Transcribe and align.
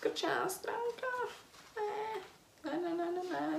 skrčená 0.00 0.48
stránka. 0.48 1.06
Ne, 2.64 2.72
ne, 2.72 2.96
ne, 2.96 3.04
ne, 3.12 3.22
ne. 3.32 3.58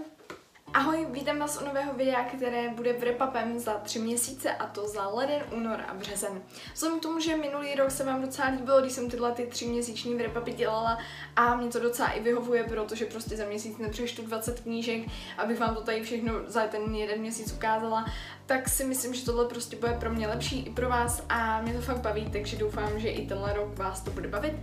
Ahoj, 0.74 1.08
vítám 1.10 1.40
vás 1.40 1.62
u 1.62 1.66
nového 1.66 1.94
videa, 1.94 2.24
které 2.24 2.70
bude 2.70 2.94
v 2.94 3.04
repapem 3.04 3.60
za 3.60 3.74
tři 3.74 4.00
měsíce 4.00 4.52
a 4.52 4.68
to 4.68 4.88
za 4.88 5.08
leden, 5.08 5.44
únor 5.52 5.84
a 5.88 5.94
březen. 5.94 6.44
Vzhledem 6.74 7.00
k 7.00 7.02
tomu, 7.02 7.20
že 7.20 7.38
minulý 7.38 7.76
rok 7.76 7.92
se 7.92 8.04
vám 8.04 8.22
docela 8.22 8.48
líbilo, 8.48 8.82
když 8.82 8.94
jsem 8.94 9.10
tyhle 9.10 9.32
ty 9.32 9.48
tři 9.48 9.66
měsíční 9.66 10.22
repapy 10.22 10.54
dělala 10.54 10.98
a 11.36 11.56
mě 11.56 11.70
to 11.70 11.80
docela 11.80 12.10
i 12.10 12.22
vyhovuje, 12.22 12.64
protože 12.64 13.06
prostě 13.06 13.38
za 13.38 13.46
měsíc 13.46 13.78
nepřeštu 13.78 14.22
20 14.22 14.60
knížek, 14.60 15.08
abych 15.38 15.60
vám 15.60 15.76
to 15.76 15.82
tady 15.82 16.04
všechno 16.04 16.34
za 16.48 16.68
ten 16.68 16.96
jeden 16.96 17.20
měsíc 17.20 17.54
ukázala, 17.54 18.06
tak 18.52 18.70
si 18.70 18.84
myslím, 18.84 19.14
že 19.14 19.26
tohle 19.26 19.46
prostě 19.46 19.76
bude 19.76 19.94
pro 19.94 20.10
mě 20.10 20.28
lepší 20.28 20.60
i 20.60 20.70
pro 20.70 20.90
vás 20.90 21.24
a 21.30 21.62
mě 21.62 21.74
to 21.74 21.82
fakt 21.82 22.02
baví, 22.02 22.30
takže 22.32 22.58
doufám, 22.58 23.00
že 23.00 23.10
i 23.10 23.28
tenhle 23.28 23.54
rok 23.54 23.78
vás 23.78 24.02
to 24.02 24.12
bude 24.12 24.28
bavit. 24.28 24.54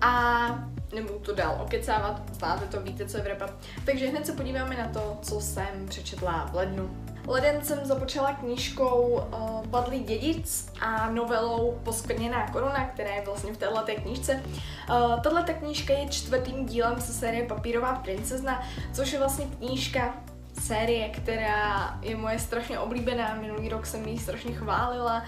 A 0.00 0.48
nebudu 0.94 1.18
to 1.18 1.34
dál 1.34 1.58
okecávat, 1.62 2.22
znáte 2.32 2.66
to, 2.66 2.80
víte, 2.80 3.06
co 3.06 3.16
je 3.16 3.22
v 3.22 3.26
repa. 3.26 3.48
Takže 3.84 4.06
hned 4.06 4.26
se 4.26 4.32
podíváme 4.32 4.76
na 4.76 4.88
to, 4.88 5.18
co 5.22 5.40
jsem 5.40 5.86
přečetla 5.88 6.48
v 6.52 6.54
lednu. 6.54 6.90
Leden 7.26 7.64
jsem 7.64 7.78
započala 7.84 8.32
knížkou 8.32 9.08
uh, 9.08 9.66
Padlý 9.66 10.00
dědic 10.00 10.72
a 10.80 11.10
novelou 11.10 11.80
Poskvrněná 11.82 12.48
koruna, 12.48 12.84
která 12.84 13.14
je 13.14 13.22
vlastně 13.24 13.52
v 13.52 13.56
této 13.56 14.02
knížce. 14.02 14.42
Uh, 14.90 15.20
tato 15.20 15.54
knížka 15.54 15.92
je 15.92 16.08
čtvrtým 16.08 16.66
dílem 16.66 17.00
ze 17.00 17.12
série 17.12 17.46
Papírová 17.46 17.94
princezna, 17.94 18.62
což 18.92 19.12
je 19.12 19.18
vlastně 19.18 19.46
knížka 19.58 20.14
série, 20.62 21.08
která 21.08 21.98
je 22.02 22.16
moje 22.16 22.38
strašně 22.38 22.78
oblíbená. 22.78 23.34
Minulý 23.34 23.68
rok 23.68 23.86
jsem 23.86 24.08
ji 24.08 24.18
strašně 24.18 24.52
chválila 24.52 25.22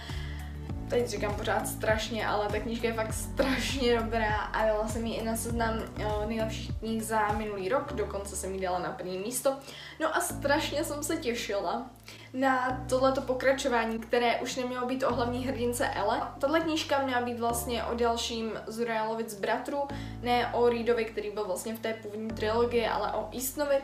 teď 0.89 1.09
říkám 1.09 1.35
pořád 1.35 1.69
strašně, 1.69 2.27
ale 2.27 2.49
ta 2.49 2.61
knížka 2.61 2.89
je 2.89 2.95
fakt 2.95 3.13
strašně 3.13 4.01
dobrá 4.01 4.37
a 4.37 4.67
dala 4.67 4.89
jsem 4.89 5.07
ji 5.07 5.15
i 5.15 5.25
na 5.25 5.37
seznam 5.37 5.83
eh, 5.99 6.27
nejlepších 6.27 6.79
knih 6.79 7.03
za 7.03 7.33
minulý 7.33 7.69
rok, 7.69 7.93
dokonce 7.93 8.37
jsem 8.37 8.55
ji 8.55 8.61
dala 8.61 8.79
na 8.79 8.91
první 8.91 9.19
místo. 9.19 9.57
No 10.01 10.17
a 10.17 10.21
strašně 10.21 10.85
jsem 10.85 11.03
se 11.03 11.17
těšila 11.17 11.91
na 12.33 12.85
tohleto 12.89 13.21
pokračování, 13.21 13.99
které 13.99 14.41
už 14.41 14.57
nemělo 14.57 14.87
být 14.87 15.03
o 15.03 15.15
hlavní 15.15 15.47
hrdince 15.47 15.89
Ele. 15.89 16.23
Tato 16.39 16.61
knížka 16.61 17.03
měla 17.03 17.21
být 17.21 17.41
vlastně 17.41 17.85
o 17.85 17.95
dalším 17.95 18.53
z 18.67 19.41
bratru, 19.41 19.79
ne 20.23 20.53
o 20.55 20.69
Reedovi, 20.69 21.05
který 21.05 21.31
byl 21.31 21.45
vlastně 21.45 21.75
v 21.75 21.79
té 21.79 21.95
původní 21.95 22.29
trilogii, 22.29 22.87
ale 22.87 23.13
o 23.13 23.29
Eastonovi. 23.35 23.77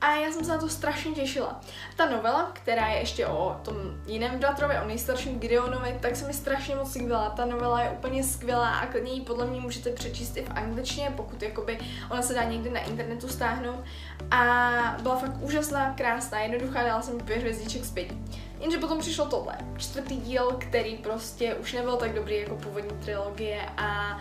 A 0.00 0.14
já 0.14 0.32
jsem 0.32 0.44
se 0.44 0.50
na 0.50 0.58
to 0.58 0.68
strašně 0.68 1.12
těšila. 1.12 1.60
Ta 1.96 2.10
novela, 2.10 2.50
která 2.52 2.86
je 2.86 2.98
ještě 2.98 3.26
o 3.26 3.56
tom 3.62 3.76
jiném 4.06 4.38
bratrovi, 4.38 4.74
o 4.84 4.86
nejstarším 4.86 5.38
Gideonovi, 5.38 5.98
tak 6.02 6.16
se 6.16 6.26
mi 6.26 6.32
strašně 6.32 6.74
moc 6.74 6.94
líbila. 6.94 7.30
Ta 7.30 7.44
novela 7.44 7.82
je 7.82 7.90
úplně 7.90 8.24
skvělá 8.24 8.68
a 8.68 8.86
klidně 8.86 9.12
ji 9.12 9.20
podle 9.20 9.46
mě 9.46 9.60
můžete 9.60 9.90
přečíst 9.90 10.36
i 10.36 10.44
v 10.44 10.50
angličtině, 10.50 11.12
pokud 11.16 11.42
jakoby 11.42 11.78
ona 12.10 12.22
se 12.22 12.34
dá 12.34 12.42
někde 12.42 12.70
na 12.70 12.80
internetu 12.80 13.28
stáhnout. 13.28 13.84
A 14.30 14.72
byla 15.02 15.16
fakt 15.16 15.36
úžasná, 15.40 15.94
krásná, 15.94 16.40
jednoduchá, 16.40 16.82
dala 16.82 17.02
jsem 17.02 17.20
pět 17.20 17.38
hvězdiček 17.38 17.84
zpět. 17.84 18.08
Jenže 18.60 18.78
potom 18.78 18.98
přišlo 18.98 19.26
tohle, 19.26 19.54
čtvrtý 19.76 20.16
díl, 20.16 20.56
který 20.58 20.96
prostě 20.96 21.54
už 21.54 21.72
nebyl 21.72 21.96
tak 21.96 22.14
dobrý 22.14 22.40
jako 22.40 22.54
původní 22.56 22.98
trilogie 23.04 23.60
a 23.76 24.18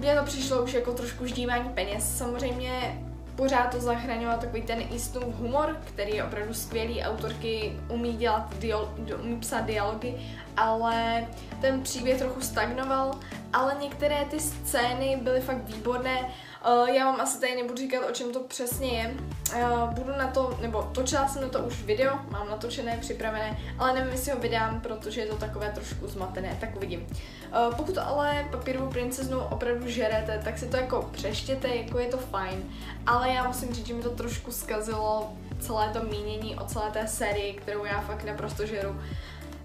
mně 0.00 0.16
to 0.16 0.24
přišlo 0.24 0.62
už 0.62 0.72
jako 0.72 0.92
trošku 0.94 1.26
ždívání 1.26 1.68
peněz. 1.68 2.18
Samozřejmě 2.18 3.02
pořád 3.36 3.70
to 3.70 3.80
zachraňoval 3.80 4.38
takový 4.38 4.62
ten 4.62 4.82
Eastonův 4.92 5.34
humor, 5.34 5.76
který 5.84 6.14
je 6.14 6.24
opravdu 6.24 6.54
skvělý, 6.54 7.02
autorky 7.02 7.72
umí 7.88 8.16
dělat, 8.16 8.58
dio, 8.58 8.94
umí 9.22 9.36
psát 9.36 9.60
dialogy, 9.60 10.14
ale 10.56 11.26
ten 11.60 11.82
příběh 11.82 12.18
trochu 12.18 12.40
stagnoval, 12.40 13.18
ale 13.52 13.76
některé 13.80 14.24
ty 14.24 14.40
scény 14.40 15.18
byly 15.22 15.40
fakt 15.40 15.64
výborné, 15.64 16.32
Uh, 16.66 16.88
já 16.88 17.04
vám 17.04 17.20
asi 17.20 17.40
tady 17.40 17.56
nebudu 17.56 17.76
říkat, 17.76 18.08
o 18.08 18.12
čem 18.12 18.32
to 18.32 18.40
přesně 18.40 18.88
je. 18.88 19.14
Uh, 19.54 19.90
budu 19.90 20.12
na 20.18 20.26
to, 20.26 20.58
nebo 20.60 20.82
točila 20.82 21.28
jsem 21.28 21.42
na 21.42 21.48
to 21.48 21.58
už 21.58 21.82
video, 21.82 22.18
mám 22.30 22.48
natočené, 22.48 22.98
připravené, 23.00 23.58
ale 23.78 23.94
nevím, 23.94 24.12
jestli 24.12 24.32
ho 24.32 24.38
vydám, 24.38 24.80
protože 24.80 25.20
je 25.20 25.26
to 25.26 25.36
takové 25.36 25.70
trošku 25.70 26.08
zmatené, 26.08 26.56
tak 26.60 26.76
uvidím. 26.76 27.00
Uh, 27.00 27.74
pokud 27.74 27.98
ale 27.98 28.48
papírovou 28.50 28.90
princeznu 28.90 29.38
opravdu 29.38 29.88
žerete, 29.88 30.40
tak 30.44 30.58
si 30.58 30.68
to 30.68 30.76
jako 30.76 31.08
přeštěte, 31.12 31.68
jako 31.68 31.98
je 31.98 32.08
to 32.08 32.18
fajn, 32.18 32.72
ale 33.06 33.30
já 33.30 33.46
musím 33.46 33.74
říct, 33.74 33.86
že 33.86 33.94
mi 33.94 34.02
to 34.02 34.10
trošku 34.10 34.52
zkazilo 34.52 35.32
celé 35.60 35.88
to 35.88 36.02
mínění 36.02 36.56
o 36.56 36.64
celé 36.64 36.90
té 36.90 37.06
sérii, 37.06 37.54
kterou 37.54 37.84
já 37.84 38.00
fakt 38.00 38.24
naprosto 38.24 38.66
žeru. 38.66 39.00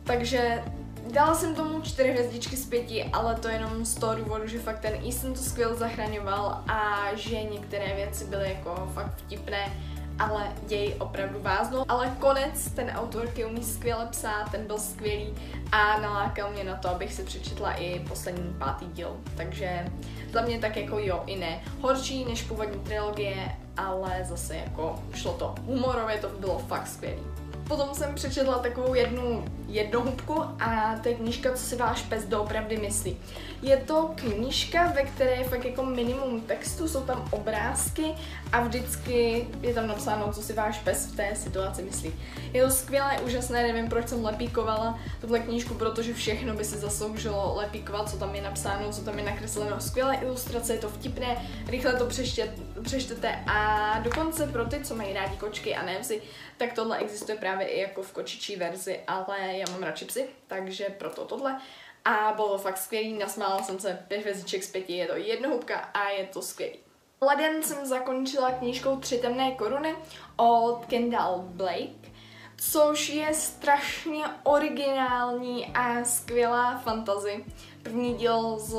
Takže 0.03 0.63
Dala 1.09 1.35
jsem 1.35 1.55
tomu 1.55 1.81
čtyři 1.81 2.11
hvězdičky 2.11 2.57
z 2.57 2.65
pěti, 2.65 3.03
ale 3.13 3.35
to 3.35 3.47
jenom 3.47 3.85
z 3.85 3.95
toho 3.95 4.15
důvodu, 4.15 4.47
že 4.47 4.59
fakt 4.59 4.79
ten 4.79 4.93
Easton 5.05 5.33
to 5.33 5.39
skvěle 5.39 5.75
zachraňoval 5.75 6.63
a 6.67 7.07
že 7.15 7.43
některé 7.43 7.95
věci 7.95 8.25
byly 8.25 8.49
jako 8.49 8.89
fakt 8.93 9.17
vtipné, 9.17 9.73
ale 10.19 10.51
děj 10.67 10.95
opravdu 10.99 11.39
váznou. 11.41 11.85
Ale 11.87 12.15
konec 12.19 12.71
ten 12.71 12.89
autorky 12.89 13.45
umí 13.45 13.63
skvěle 13.63 14.07
psát, 14.11 14.51
ten 14.51 14.67
byl 14.67 14.77
skvělý 14.77 15.33
a 15.71 15.99
nalákal 15.99 16.51
mě 16.51 16.63
na 16.63 16.75
to, 16.75 16.89
abych 16.89 17.13
si 17.13 17.23
přečetla 17.23 17.73
i 17.73 17.99
poslední 17.99 18.53
pátý 18.59 18.85
díl. 18.85 19.17
Takže 19.37 19.85
za 20.33 20.41
mě 20.41 20.59
tak 20.59 20.77
jako 20.77 20.99
jo 20.99 21.23
i 21.25 21.35
ne. 21.35 21.63
Horší 21.81 22.25
než 22.25 22.43
původní 22.43 22.79
trilogie, 22.79 23.55
ale 23.77 24.19
zase 24.23 24.55
jako 24.55 25.03
šlo 25.13 25.33
to 25.33 25.55
humorově, 25.65 26.17
to 26.17 26.29
bylo 26.29 26.59
fakt 26.59 26.87
skvělý. 26.87 27.40
Potom 27.71 27.95
jsem 27.95 28.15
přečetla 28.15 28.59
takovou 28.59 28.93
jednu 28.93 29.45
jednohubku 29.67 30.41
a 30.41 30.95
to 31.03 31.09
je 31.09 31.15
knížka, 31.15 31.53
co 31.53 31.63
si 31.63 31.75
váš 31.75 32.01
pes 32.01 32.25
doopravdy 32.25 32.77
myslí. 32.77 33.17
Je 33.61 33.77
to 33.77 34.11
knížka, 34.15 34.87
ve 34.95 35.03
které 35.03 35.31
je 35.31 35.43
fakt 35.43 35.65
jako 35.65 35.83
minimum 35.83 36.41
textu, 36.41 36.87
jsou 36.87 37.01
tam 37.01 37.27
obrázky 37.31 38.05
a 38.51 38.61
vždycky 38.61 39.47
je 39.61 39.73
tam 39.73 39.87
napsáno, 39.87 40.33
co 40.33 40.41
si 40.41 40.53
váš 40.53 40.77
pes 40.77 41.05
v 41.05 41.15
té 41.15 41.35
situaci 41.35 41.83
myslí. 41.83 42.13
Je 42.53 42.63
to 42.63 42.71
skvělé, 42.71 43.19
úžasné, 43.25 43.63
nevím, 43.63 43.89
proč 43.89 44.07
jsem 44.07 44.23
lepíkovala 44.23 44.99
tuhle 45.21 45.39
knížku, 45.39 45.73
protože 45.73 46.13
všechno 46.13 46.53
by 46.53 46.65
si 46.65 46.77
zasloužilo 46.77 47.55
lepíkovat, 47.55 48.09
co 48.09 48.17
tam 48.17 48.35
je 48.35 48.41
napsáno, 48.41 48.91
co 48.91 49.01
tam 49.01 49.19
je 49.19 49.25
nakresleno. 49.25 49.81
Skvělé 49.81 50.15
ilustrace, 50.15 50.73
je 50.73 50.79
to 50.79 50.89
vtipné, 50.89 51.37
rychle 51.67 51.93
to 51.93 52.05
přeštět, 52.05 52.51
přečtete 52.83 53.43
a 53.47 53.99
dokonce 53.99 54.47
pro 54.47 54.65
ty, 54.65 54.83
co 54.83 54.95
mají 54.95 55.13
rádi 55.13 55.37
kočky 55.37 55.75
a 55.75 55.85
nevzy, 55.85 56.21
tak 56.57 56.73
tohle 56.73 56.97
existuje 56.97 57.37
právě 57.37 57.67
i 57.67 57.79
jako 57.81 58.03
v 58.03 58.11
kočičí 58.11 58.55
verzi, 58.55 58.99
ale 59.07 59.37
já 59.39 59.65
mám 59.71 59.83
radši 59.83 60.05
psy, 60.05 60.25
takže 60.47 60.85
proto 60.85 61.25
tohle. 61.25 61.59
A 62.05 62.33
bylo 62.35 62.57
fakt 62.57 62.77
skvělý, 62.77 63.13
nasmála 63.13 63.63
jsem 63.63 63.79
se 63.79 64.05
pět 64.07 64.17
hvězdiček 64.17 64.63
z 64.63 64.71
pěti, 64.71 64.93
je 64.93 65.07
to 65.07 65.15
jednohubka 65.15 65.77
a 65.77 66.09
je 66.09 66.25
to 66.25 66.41
skvělý. 66.41 66.79
Leden 67.21 67.63
jsem 67.63 67.85
zakončila 67.85 68.51
knížkou 68.51 68.99
Tři 68.99 69.17
temné 69.17 69.51
koruny 69.51 69.95
od 70.37 70.85
Kendall 70.87 71.37
Blake, 71.37 72.11
což 72.57 73.09
je 73.09 73.33
strašně 73.33 74.23
originální 74.43 75.67
a 75.67 76.03
skvělá 76.03 76.77
fantazy. 76.77 77.45
První 77.83 78.13
díl 78.13 78.59
z 78.59 78.75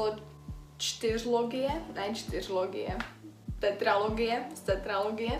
čtyřlogie, 0.77 1.71
ne 1.95 2.15
čtyřlogie, 2.15 2.97
tetralogie, 3.63 4.45
z 4.55 4.61
tetralogie. 4.61 5.31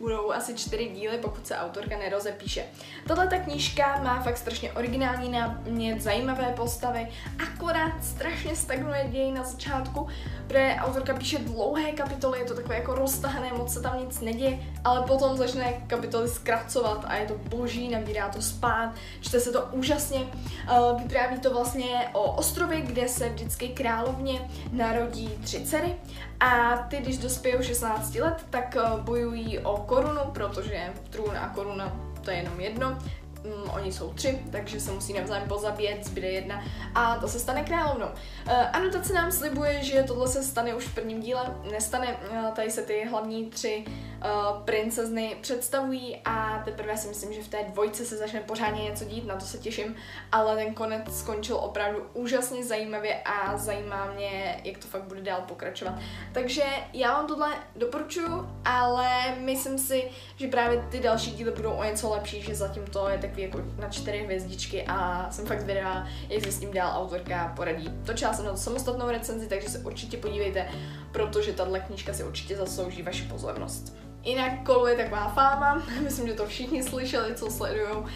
Budou 0.00 0.32
asi 0.32 0.54
čtyři 0.54 0.88
díly, 0.88 1.18
pokud 1.18 1.46
se 1.46 1.56
autorka 1.56 1.98
nerozepíše. 1.98 2.64
Tahle 3.06 3.26
ta 3.26 3.38
knížka 3.38 4.00
má 4.02 4.22
fakt 4.22 4.36
strašně 4.36 4.72
originální 4.72 5.28
námět, 5.28 6.02
zajímavé 6.02 6.52
postavy, 6.56 7.08
akorát 7.42 8.04
strašně 8.04 8.56
stagnuje 8.56 9.08
děj 9.08 9.32
na 9.32 9.44
začátku, 9.44 10.08
protože 10.46 10.76
autorka 10.78 11.14
píše 11.14 11.38
dlouhé 11.38 11.92
kapitoly, 11.92 12.38
je 12.38 12.44
to 12.44 12.54
takové 12.54 12.74
jako 12.76 12.94
roztahané, 12.94 13.52
moc 13.52 13.72
se 13.72 13.80
tam 13.82 14.00
nic 14.00 14.20
neděje, 14.20 14.58
ale 14.84 15.06
potom 15.06 15.36
začne 15.36 15.72
kapitoly 15.86 16.28
zkracovat 16.28 17.04
a 17.08 17.16
je 17.16 17.26
to 17.26 17.34
boží, 17.34 17.88
nabírá 17.88 18.28
to 18.28 18.42
spát, 18.42 18.92
čte 19.20 19.40
se 19.40 19.52
to 19.52 19.68
úžasně. 19.72 20.20
Uh, 20.20 21.02
vypráví 21.02 21.40
to 21.40 21.50
vlastně 21.50 22.08
o 22.12 22.32
ostrově, 22.32 22.80
kde 22.80 23.08
se 23.08 23.28
vždycky 23.28 23.68
královně 23.68 24.48
narodí 24.72 25.28
tři 25.44 25.60
dcery 25.60 25.96
a 26.40 26.76
ty, 26.76 26.96
když 26.96 27.18
dospějí 27.18 27.54
16 27.70 28.14
let, 28.14 28.46
tak 28.50 28.76
uh, 28.76 29.00
bojují 29.00 29.58
o 29.58 29.76
korunu, 29.76 30.20
protože 30.32 30.92
trůn 31.10 31.38
a 31.38 31.48
koruna 31.48 31.96
to 32.24 32.30
je 32.30 32.36
jenom 32.36 32.60
jedno 32.60 32.98
mm, 33.44 33.70
oni 33.70 33.92
jsou 33.92 34.12
tři, 34.12 34.38
takže 34.52 34.80
se 34.80 34.92
musí 34.92 35.12
navzájem 35.12 35.48
pozabíjet, 35.48 36.06
zbyde 36.06 36.28
jedna 36.28 36.64
a 36.94 37.16
to 37.16 37.28
se 37.28 37.38
stane 37.38 37.64
královnou. 37.64 38.06
Uh, 38.06 38.52
anotace 38.72 39.12
nám 39.12 39.32
slibuje, 39.32 39.82
že 39.84 40.02
tohle 40.02 40.28
se 40.28 40.42
stane 40.42 40.74
už 40.74 40.84
v 40.84 40.94
prvním 40.94 41.20
díle, 41.20 41.54
nestane, 41.70 42.16
uh, 42.30 42.54
tady 42.54 42.70
se 42.70 42.82
ty 42.82 43.04
hlavní 43.10 43.50
tři 43.50 43.84
uh, 43.86 44.62
princezny 44.64 45.36
představují 45.40 46.20
a 46.24 46.62
teprve 46.64 46.96
si 46.96 47.08
myslím, 47.08 47.32
že 47.32 47.42
v 47.42 47.48
té 47.48 47.64
dvojce 47.64 48.04
se 48.04 48.16
začne 48.16 48.40
pořádně 48.40 48.82
něco 48.82 49.04
dít, 49.04 49.26
na 49.26 49.36
to 49.36 49.44
se 49.44 49.58
těším, 49.58 49.94
ale 50.32 50.56
ten 50.56 50.74
konec 50.74 51.18
skončil 51.18 51.56
opravdu 51.56 52.00
úžasně 52.14 52.64
zajímavě 52.64 53.22
a 53.22 53.56
zajímá 53.56 54.12
mě, 54.14 54.60
jak 54.64 54.78
to 54.78 54.86
fakt 54.86 55.02
bude 55.02 55.20
dál 55.20 55.40
pokračovat. 55.48 55.94
Takže 56.32 56.62
já 56.92 57.12
vám 57.12 57.26
tohle 57.26 57.48
doporučuju, 57.76 58.48
ale 58.64 59.34
myslím 59.38 59.78
si, 59.78 60.10
že 60.36 60.48
právě 60.48 60.86
ty 60.90 61.00
další 61.00 61.30
díly 61.30 61.50
budou 61.50 61.72
o 61.72 61.84
něco 61.84 62.10
lepší, 62.10 62.42
že 62.42 62.54
zatím 62.54 62.86
to 62.86 63.08
je 63.08 63.18
takový 63.30 63.42
jako 63.42 63.80
na 63.80 63.88
čtyři 63.88 64.18
hvězdičky 64.18 64.84
a 64.86 65.26
jsem 65.30 65.46
fakt 65.46 65.60
zvědavá, 65.60 66.06
jak 66.28 66.44
se 66.44 66.52
s 66.52 66.58
tím 66.58 66.72
dál 66.72 67.02
autorka 67.02 67.52
poradí. 67.56 67.90
Točila 68.06 68.32
jsem 68.32 68.44
na 68.44 68.50
to 68.50 68.56
samostatnou 68.56 69.10
recenzi, 69.10 69.46
takže 69.46 69.68
se 69.68 69.78
určitě 69.78 70.16
podívejte, 70.16 70.68
protože 71.12 71.52
tahle 71.52 71.80
knížka 71.80 72.12
si 72.12 72.24
určitě 72.24 72.56
zaslouží 72.56 73.02
vaši 73.02 73.22
pozornost. 73.22 73.96
Jinak 74.22 74.52
koluje 74.66 74.96
taková 74.96 75.28
fáma, 75.28 75.82
myslím, 76.02 76.28
že 76.28 76.34
to 76.34 76.46
všichni 76.46 76.82
slyšeli, 76.82 77.34
co 77.34 77.50
sledují 77.50 77.96
uh, 77.96 78.06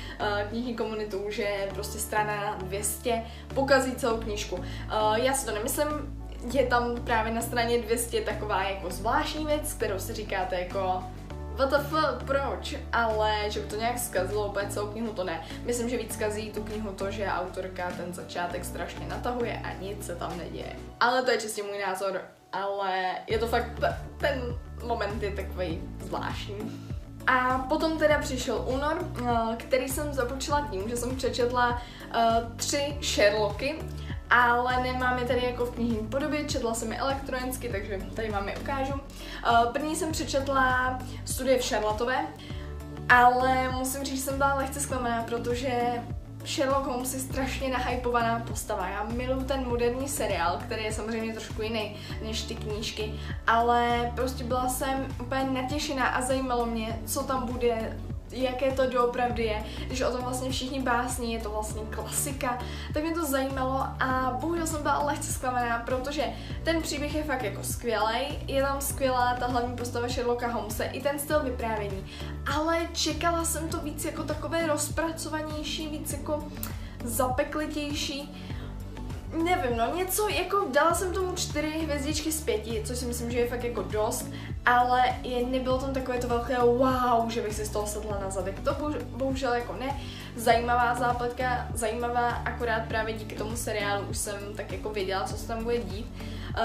knižní 0.49 0.76
komunitu, 0.76 1.25
že 1.28 1.69
prostě 1.75 1.99
strana 1.99 2.58
200 2.64 3.22
pokazí 3.55 3.94
celou 3.94 4.16
knížku. 4.16 4.56
Uh, 4.56 4.64
já 5.14 5.32
si 5.32 5.46
to 5.46 5.52
nemyslím, 5.52 5.88
je 6.52 6.66
tam 6.66 6.96
právě 7.05 7.32
na 7.32 7.40
straně 7.40 7.78
200 7.78 8.20
taková 8.20 8.62
jako 8.62 8.90
zvláštní 8.90 9.46
věc, 9.46 9.72
kterou 9.72 9.99
si 9.99 10.12
říkáte 10.12 10.61
jako 10.61 11.05
WTF, 11.55 11.93
proč? 12.25 12.77
Ale 12.93 13.35
že 13.49 13.61
by 13.61 13.67
to 13.67 13.77
nějak 13.77 13.99
zkazilo 13.99 14.47
úplně 14.47 14.69
celou 14.69 14.87
knihu, 14.87 15.12
to 15.12 15.25
ne. 15.25 15.47
Myslím, 15.65 15.89
že 15.89 15.99
víc 15.99 16.15
zkazí 16.15 16.51
tu 16.51 16.62
knihu 16.62 16.93
to, 16.93 17.11
že 17.11 17.27
autorka 17.27 17.91
ten 17.97 18.15
začátek 18.15 18.65
strašně 18.65 19.06
natahuje 19.06 19.61
a 19.65 19.73
nic 19.73 20.06
se 20.06 20.17
tam 20.17 20.39
neděje. 20.39 20.77
Ale 21.01 21.23
to 21.23 21.31
je 21.31 21.39
čistě 21.39 21.62
můj 21.62 21.79
názor, 21.87 22.21
ale 22.53 23.15
je 23.27 23.39
to 23.39 23.47
fakt, 23.47 23.81
ten 24.19 24.59
moment 24.85 25.23
je 25.23 25.31
takový 25.31 25.81
zvláštní. 26.01 26.91
A 27.27 27.59
potom 27.59 27.99
teda 27.99 28.19
přišel 28.19 28.65
únor, 28.67 28.99
eh, 29.03 29.57
který 29.57 29.89
jsem 29.89 30.12
započala 30.12 30.69
tím, 30.71 30.89
že 30.89 30.97
jsem 30.97 31.17
přečetla 31.17 31.71
uh, 31.71 32.57
tři 32.57 32.99
Sherlocky 33.03 33.79
ale 34.31 34.82
nemám 34.82 35.19
je 35.19 35.25
tady 35.25 35.44
jako 35.44 35.67
v 35.67 35.75
knižní 35.75 35.97
podobě, 35.97 36.44
četla 36.44 36.75
jsem 36.75 36.93
je 36.93 36.99
elektronicky, 36.99 37.69
takže 37.69 37.99
tady 38.15 38.31
vám 38.31 38.49
je 38.49 38.56
ukážu. 38.56 38.94
Uh, 38.94 39.73
první 39.73 39.97
jsem 39.97 40.12
přečetla 40.12 40.99
studie 41.25 41.59
v 41.59 41.69
Charlotové, 41.69 42.26
ale 43.09 43.69
musím 43.73 44.05
říct, 44.05 44.17
že 44.17 44.23
jsem 44.23 44.38
byla 44.38 44.55
lehce 44.55 44.81
zklamaná, 44.81 45.23
protože 45.23 45.71
Sherlock 46.47 46.87
Holmes 46.87 47.15
je 47.15 47.21
strašně 47.21 47.69
nahypovaná 47.69 48.41
postava. 48.49 48.88
Já 48.88 49.05
miluji 49.05 49.44
ten 49.44 49.69
moderní 49.69 50.09
seriál, 50.09 50.59
který 50.67 50.85
je 50.85 50.93
samozřejmě 50.93 51.32
trošku 51.32 51.62
jiný 51.62 51.97
než 52.23 52.43
ty 52.43 52.55
knížky, 52.55 53.15
ale 53.47 54.12
prostě 54.15 54.44
byla 54.44 54.69
jsem 54.69 55.06
úplně 55.21 55.62
natěšená 55.62 56.06
a 56.06 56.23
zajímalo 56.23 56.67
mě, 56.67 56.99
co 57.06 57.23
tam 57.23 57.47
bude, 57.53 57.99
jaké 58.35 58.73
to 58.73 58.91
doopravdy 58.91 59.43
je, 59.43 59.65
když 59.87 60.01
o 60.01 60.11
tom 60.11 60.21
vlastně 60.21 60.51
všichni 60.51 60.83
básní, 60.83 61.33
je 61.33 61.41
to 61.41 61.51
vlastně 61.51 61.83
klasika, 61.91 62.59
tak 62.95 63.03
mě 63.03 63.15
to 63.15 63.27
zajímalo 63.27 63.87
a 64.01 64.37
bohužel 64.41 64.67
jsem 64.67 64.83
byla 64.83 65.05
lehce 65.05 65.33
zklamaná, 65.33 65.79
protože 65.79 66.25
ten 66.65 66.83
příběh 66.83 67.15
je 67.15 67.25
fakt 67.25 67.43
jako 67.43 67.63
skvělý, 67.63 68.39
je 68.47 68.63
tam 68.63 68.81
skvělá 68.81 69.35
ta 69.35 69.47
hlavní 69.47 69.77
postava 69.77 70.09
Sherlocka 70.09 70.49
Holmese, 70.49 70.85
i 70.85 71.03
ten 71.03 71.19
styl 71.19 71.41
vyprávění, 71.41 72.07
ale 72.57 72.79
čekala 72.93 73.45
jsem 73.45 73.69
to 73.69 73.79
víc 73.79 74.05
jako 74.05 74.23
takové 74.23 74.67
rozpracovanější, 74.67 75.89
víc 75.89 76.13
jako 76.13 76.45
zapeklitější 77.05 78.35
nevím, 79.43 79.77
no 79.77 79.97
něco, 79.97 80.29
jako 80.29 80.67
dala 80.73 80.95
jsem 80.95 81.13
tomu 81.13 81.37
čtyři 81.37 81.71
hvězdičky 81.71 82.33
z 82.33 82.45
pěti, 82.45 82.83
což 82.87 82.99
si 82.99 83.07
myslím, 83.07 83.31
že 83.31 83.39
je 83.39 83.49
fakt 83.49 83.65
jako 83.65 83.83
dost, 83.83 84.27
ale 84.67 85.03
je, 85.23 85.47
nebylo 85.47 85.79
tam 85.79 85.95
takové 85.95 86.19
to 86.19 86.29
velké 86.29 86.59
wow, 86.59 87.31
že 87.31 87.43
bych 87.43 87.55
si 87.55 87.65
z 87.65 87.71
toho 87.71 87.87
sedla 87.87 88.19
na 88.19 88.31
zadek. 88.31 88.61
To 88.61 88.77
bohužel 89.09 89.53
jako 89.53 89.73
ne. 89.73 90.01
Zajímavá 90.37 90.95
zápletka, 90.95 91.69
zajímavá, 91.75 92.29
akorát 92.29 92.89
právě 92.89 93.15
díky 93.15 93.35
tomu 93.35 93.57
seriálu 93.57 94.07
už 94.07 94.19
jsem 94.19 94.57
tak 94.57 94.73
jako 94.73 94.91
věděla, 94.91 95.25
co 95.25 95.37
se 95.37 95.49
tam 95.49 95.65
bude 95.65 95.79
dít. 95.79 96.07
Uh, 96.59 96.65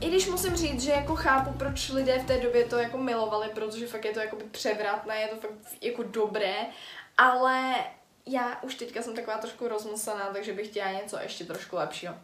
I 0.00 0.08
když 0.08 0.28
musím 0.28 0.56
říct, 0.56 0.82
že 0.82 0.90
jako 0.90 1.16
chápu, 1.16 1.52
proč 1.52 1.88
lidé 1.88 2.18
v 2.18 2.26
té 2.26 2.40
době 2.40 2.64
to 2.64 2.78
jako 2.78 2.98
milovali, 2.98 3.48
protože 3.54 3.86
fakt 3.86 4.04
je 4.04 4.12
to 4.12 4.20
jako 4.20 4.36
převratné, 4.50 5.20
je 5.20 5.28
to 5.28 5.36
fakt 5.36 5.52
jako 5.80 6.02
dobré, 6.02 6.54
ale 7.18 7.74
já 8.26 8.58
už 8.62 8.74
teďka 8.74 9.02
jsem 9.02 9.14
taková 9.14 9.38
trošku 9.38 9.68
rozmyslná, 9.68 10.30
takže 10.32 10.52
bych 10.52 10.68
chtěla 10.68 10.92
něco 10.92 11.18
ještě 11.22 11.44
trošku 11.44 11.76
lepšího. 11.76 12.14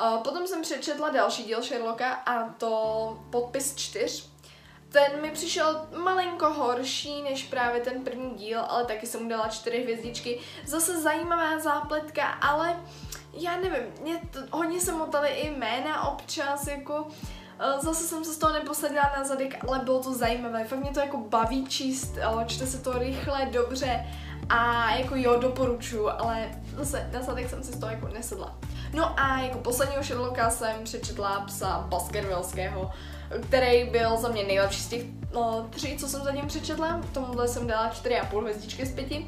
Uh, 0.00 0.22
potom 0.22 0.46
jsem 0.46 0.62
přečetla 0.62 1.10
další 1.10 1.44
díl 1.44 1.62
Sherlocka 1.62 2.12
a 2.12 2.48
to 2.48 3.24
podpis 3.30 3.76
čtyř. 3.76 4.30
Ten 4.88 5.22
mi 5.22 5.30
přišel 5.30 5.88
malinko 5.96 6.50
horší 6.50 7.22
než 7.22 7.42
právě 7.42 7.80
ten 7.80 8.04
první 8.04 8.30
díl, 8.34 8.60
ale 8.60 8.84
taky 8.84 9.06
jsem 9.06 9.22
mu 9.22 9.28
dala 9.28 9.48
čtyři 9.48 9.82
hvězdičky. 9.82 10.40
Zase 10.64 11.00
zajímavá 11.00 11.58
zápletka, 11.58 12.24
ale 12.26 12.80
já 13.32 13.56
nevím, 13.56 13.92
mě 14.00 14.20
to, 14.32 14.40
hodně 14.50 14.80
se 14.80 14.92
motaly 14.92 15.28
i 15.28 15.50
jména 15.50 16.08
občas, 16.08 16.66
jako 16.66 17.06
Zase 17.78 18.04
jsem 18.04 18.24
se 18.24 18.32
z 18.32 18.38
toho 18.38 18.52
neposadila 18.52 19.12
na 19.16 19.24
zadek, 19.24 19.64
ale 19.68 19.78
bylo 19.78 20.02
to 20.02 20.14
zajímavé. 20.14 20.64
Fakt 20.64 20.78
mě 20.78 20.90
to 20.90 21.00
jako 21.00 21.16
baví 21.16 21.66
číst, 21.66 22.18
čte 22.46 22.66
se 22.66 22.78
to 22.78 22.98
rychle, 22.98 23.46
dobře 23.46 24.06
a 24.48 24.90
jako 24.94 25.16
jo, 25.16 25.40
doporučuju, 25.40 26.08
ale 26.08 26.48
zase 26.76 27.10
na 27.12 27.22
zadek 27.22 27.50
jsem 27.50 27.62
si 27.62 27.72
z 27.72 27.78
toho 27.78 27.92
jako 27.92 28.08
nesedla. 28.08 28.58
No 28.92 29.20
a 29.20 29.38
jako 29.38 29.58
posledního 29.58 30.02
Sherlocka 30.02 30.50
jsem 30.50 30.84
přečetla 30.84 31.40
psa 31.40 31.84
Baskervillského, 31.88 32.90
který 33.48 33.90
byl 33.90 34.16
za 34.16 34.28
mě 34.28 34.44
nejlepší 34.44 34.80
z 34.80 34.88
těch 34.88 35.02
no, 35.34 35.66
tří, 35.70 35.96
co 35.96 36.08
jsem 36.08 36.22
zatím 36.22 36.46
přečetla. 36.46 37.00
Tomuhle 37.12 37.48
jsem 37.48 37.66
dala 37.66 37.90
4,5 37.90 38.40
hvězdičky 38.40 38.86
z 38.86 38.92
5. 38.92 39.12
Uh, 39.12 39.22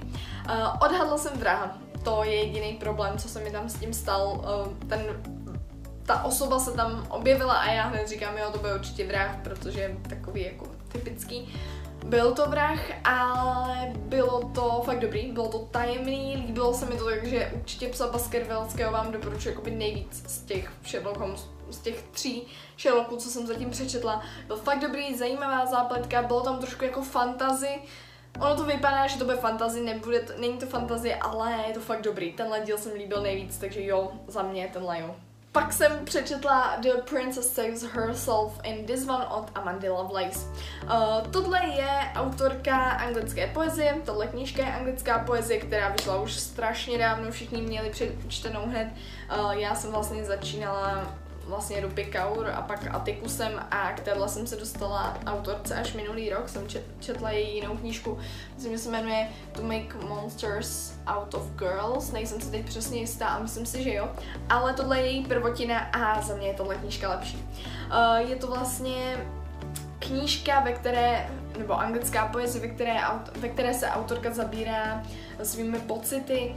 odhadla 0.80 1.18
jsem 1.18 1.38
vraha. 1.38 1.78
To 2.02 2.24
je 2.24 2.34
jediný 2.34 2.72
problém, 2.72 3.18
co 3.18 3.28
se 3.28 3.40
mi 3.40 3.50
tam 3.50 3.68
s 3.68 3.74
tím 3.74 3.92
stal. 3.92 4.44
Uh, 4.66 4.88
ten 4.88 5.00
ta 6.08 6.24
osoba 6.24 6.58
se 6.58 6.72
tam 6.72 7.06
objevila 7.08 7.54
a 7.54 7.70
já 7.70 7.86
hned 7.86 8.08
říkám, 8.08 8.38
jo, 8.38 8.50
to 8.52 8.58
bude 8.58 8.74
určitě 8.74 9.06
vrah, 9.06 9.36
protože 9.42 9.80
je 9.80 9.96
takový 10.08 10.42
jako 10.42 10.66
typický. 10.92 11.54
Byl 12.04 12.34
to 12.34 12.46
vrah, 12.46 12.80
ale 13.04 13.92
bylo 13.96 14.50
to 14.54 14.82
fakt 14.84 15.00
dobrý, 15.00 15.32
bylo 15.32 15.48
to 15.48 15.58
tajemný, 15.58 16.36
líbilo 16.46 16.74
se 16.74 16.86
mi 16.86 16.96
to, 16.96 17.04
takže 17.04 17.52
určitě 17.54 17.88
psa 17.88 18.08
Baskervillského 18.08 18.92
vám 18.92 19.12
doporučuji 19.12 19.48
jako 19.48 19.62
nejvíc 19.70 20.22
z 20.26 20.42
těch 20.42 20.72
Sherlock 20.86 21.16
Holmes, 21.16 21.46
z 21.70 21.78
těch 21.78 22.02
tří 22.02 22.46
Sherlocků, 22.78 23.16
co 23.16 23.28
jsem 23.28 23.46
zatím 23.46 23.70
přečetla. 23.70 24.22
Byl 24.46 24.56
fakt 24.56 24.80
dobrý, 24.80 25.18
zajímavá 25.18 25.66
zápletka, 25.66 26.22
bylo 26.22 26.40
tam 26.40 26.58
trošku 26.58 26.84
jako 26.84 27.02
fantazy, 27.02 27.80
Ono 28.40 28.56
to 28.56 28.64
vypadá, 28.64 29.06
že 29.06 29.18
to 29.18 29.24
bude 29.24 29.36
fantazy, 29.36 29.80
nebude 29.80 30.20
to, 30.20 30.32
není 30.38 30.58
to 30.58 30.66
fantazy, 30.66 31.14
ale 31.14 31.64
je 31.68 31.74
to 31.74 31.80
fakt 31.80 32.02
dobrý. 32.02 32.32
Tenhle 32.32 32.60
díl 32.60 32.78
jsem 32.78 32.92
líbil 32.92 33.22
nejvíc, 33.22 33.58
takže 33.58 33.84
jo, 33.84 34.12
za 34.26 34.42
mě 34.42 34.70
tenhle 34.72 35.00
jo. 35.00 35.16
Pak 35.52 35.72
jsem 35.72 36.04
přečetla 36.04 36.76
The 36.82 36.92
Princess 37.10 37.54
Saves 37.54 37.82
Herself 37.82 38.60
in 38.62 38.86
This 38.86 39.08
One 39.08 39.26
od 39.26 39.50
Amandy 39.54 39.88
Lovelace. 39.88 40.38
Uh, 40.84 41.26
tohle 41.30 41.66
je 41.66 42.12
autorka 42.14 42.76
anglické 42.76 43.46
poezie, 43.46 43.94
tohle 44.04 44.26
knížka 44.26 44.62
je 44.62 44.72
anglická 44.72 45.18
poezie, 45.18 45.60
která 45.60 45.88
vyšla 45.88 46.20
už 46.20 46.32
strašně 46.32 46.98
dávno, 46.98 47.30
všichni 47.30 47.62
měli 47.62 47.90
přečtenou 47.90 48.66
hned. 48.66 48.88
Uh, 49.38 49.50
já 49.50 49.74
jsem 49.74 49.90
vlastně 49.92 50.24
začínala 50.24 51.14
vlastně 51.48 51.80
Rupi 51.80 52.04
Kaur 52.04 52.50
a 52.54 52.62
pak 52.62 52.94
Atikusem 52.94 53.52
a 53.70 53.92
k 53.92 54.00
téhle 54.00 54.28
jsem 54.28 54.46
se 54.46 54.56
dostala 54.56 55.18
autorce 55.26 55.74
až 55.74 55.92
minulý 55.92 56.30
rok, 56.30 56.48
jsem 56.48 56.68
čet, 56.68 56.84
četla 57.00 57.30
její 57.30 57.54
jinou 57.54 57.76
knížku, 57.76 58.18
myslím, 58.54 58.72
že 58.72 58.78
se 58.78 58.90
jmenuje 58.90 59.28
To 59.52 59.62
Make 59.62 60.06
Monsters 60.08 60.92
Out 61.06 61.34
of 61.34 61.50
Girls, 61.50 62.12
nejsem 62.12 62.40
si 62.40 62.50
teď 62.50 62.66
přesně 62.66 63.00
jistá 63.00 63.26
a 63.26 63.38
myslím 63.42 63.66
si, 63.66 63.82
že 63.82 63.94
jo, 63.94 64.08
ale 64.48 64.74
tohle 64.74 65.00
je 65.00 65.06
její 65.06 65.24
prvotina 65.24 65.78
a 65.78 66.20
za 66.20 66.34
mě 66.34 66.46
je 66.46 66.54
tohle 66.54 66.74
knížka 66.74 67.08
lepší. 67.08 67.36
Uh, 67.36 68.30
je 68.30 68.36
to 68.36 68.46
vlastně 68.46 69.26
knížka, 69.98 70.60
ve 70.60 70.72
které, 70.72 71.30
nebo 71.58 71.80
anglická 71.80 72.26
poezie, 72.26 72.66
ve 72.66 72.74
které, 72.74 73.00
ve 73.40 73.48
které 73.48 73.74
se 73.74 73.88
autorka 73.88 74.30
zabírá 74.30 75.02
svými 75.42 75.78
pocity, 75.80 76.54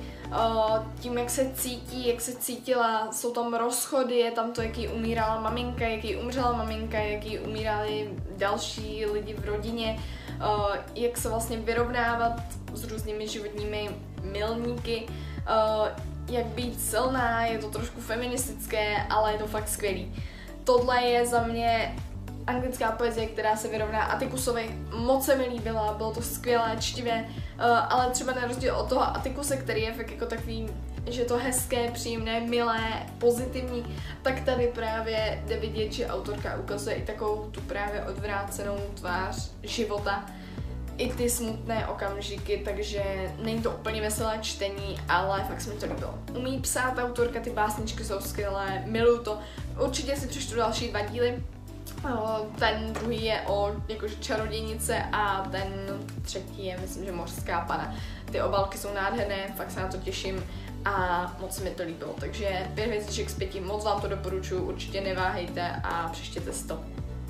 tím, 1.00 1.18
jak 1.18 1.30
se 1.30 1.52
cítí, 1.54 2.08
jak 2.08 2.22
se 2.22 2.36
cítila, 2.36 3.12
jsou 3.12 3.32
tam 3.32 3.54
rozchody, 3.54 4.16
je 4.16 4.32
tam 4.32 4.52
to, 4.52 4.62
jaký 4.62 4.88
umírala 4.88 5.42
maminka, 5.42 5.88
jaký 5.88 6.16
umřela 6.16 6.52
maminka, 6.52 6.98
jaký 6.98 7.40
umírali 7.40 8.10
další 8.38 9.06
lidi 9.06 9.34
v 9.34 9.46
rodině, 9.46 10.00
jak 10.96 11.18
se 11.18 11.30
vlastně 11.30 11.58
vyrovnávat 11.58 12.34
s 12.74 12.84
různými 12.84 13.28
životními 13.28 13.90
milníky, 14.22 15.08
jak 16.30 16.46
být 16.46 16.82
silná, 16.82 17.46
je 17.46 17.58
to 17.58 17.70
trošku 17.70 18.02
feministické, 18.02 18.98
ale 19.10 19.32
je 19.32 19.38
to 19.38 19.48
fakt 19.48 19.70
skvělý. 19.70 20.16
Tohle 20.64 21.04
je 21.04 21.26
za 21.26 21.44
mě 21.44 21.96
anglická 22.48 22.92
poezie, 22.92 23.28
která 23.28 23.56
se 23.56 23.68
vyrovná 23.68 24.04
Atikusovi, 24.04 24.80
moc 24.96 25.26
se 25.26 25.36
mi 25.36 25.46
líbila, 25.46 25.94
bylo 25.94 26.12
to 26.14 26.22
skvělé, 26.22 26.78
čtivé, 26.80 27.26
uh, 27.26 27.64
ale 27.66 28.10
třeba 28.10 28.34
na 28.34 28.48
rozdíl 28.48 28.76
od 28.76 28.90
toho 28.90 29.02
Atikuse, 29.02 29.58
který 29.58 29.82
je 29.82 29.94
fakt 29.94 30.12
jako 30.12 30.26
takový, 30.26 30.70
že 31.10 31.26
to 31.26 31.38
hezké, 31.38 31.92
příjemné, 31.92 32.40
milé, 32.40 33.08
pozitivní, 33.18 33.98
tak 34.22 34.40
tady 34.40 34.68
právě 34.68 35.44
jde 35.46 35.58
vidět, 35.58 35.94
že 35.94 36.08
autorka 36.08 36.58
ukazuje 36.58 36.96
i 36.96 37.06
takovou 37.06 37.50
tu 37.52 37.62
právě 37.62 38.04
odvrácenou 38.04 38.78
tvář 38.94 39.52
života, 39.64 40.26
i 40.98 41.14
ty 41.14 41.30
smutné 41.30 41.88
okamžiky, 41.88 42.62
takže 42.66 43.04
není 43.44 43.62
to 43.62 43.72
úplně 43.72 44.02
veselé 44.02 44.38
čtení, 44.42 45.00
ale 45.10 45.44
fakt 45.48 45.62
se 45.62 45.70
mi 45.70 45.76
to 45.76 45.86
líbilo. 45.86 46.14
Umí 46.38 46.60
psát 46.60 46.98
autorka, 46.98 47.40
ty 47.40 47.50
básničky 47.50 48.04
jsou 48.04 48.20
skvělé, 48.20 48.84
miluju 48.86 49.24
to. 49.24 49.40
Určitě 49.84 50.16
si 50.16 50.28
přečtu 50.28 50.56
další 50.56 50.90
dva 50.90 51.02
díly, 51.02 51.44
ten 52.60 52.94
druhý 52.94 53.26
je 53.26 53.42
o 53.42 53.72
jakože 53.88 54.16
čarodějnice 54.16 55.04
a 55.12 55.48
ten 55.52 56.00
třetí 56.22 56.66
je, 56.66 56.78
myslím, 56.82 57.06
že 57.06 57.12
mořská 57.12 57.62
pana. 57.62 57.96
Ty 58.32 58.42
obalky 58.42 58.78
jsou 58.78 58.94
nádherné, 58.94 59.54
fakt 59.58 59.72
se 59.72 59.80
na 59.80 59.88
to 59.88 59.98
těším 59.98 60.44
a 60.86 61.36
moc 61.40 61.60
mi 61.60 61.70
to 61.70 61.84
líbilo. 61.84 62.14
Takže 62.20 62.68
pět 62.74 62.88
hvězdiček 62.88 63.30
z 63.30 63.36
pěti, 63.36 63.60
moc 63.60 63.86
vám 63.86 64.02
to 64.02 64.08
doporučuji, 64.08 64.62
určitě 64.62 65.02
neváhejte 65.02 65.82
a 65.84 66.10
přečtěte 66.12 66.54
si 66.54 66.68
to. 66.68 66.80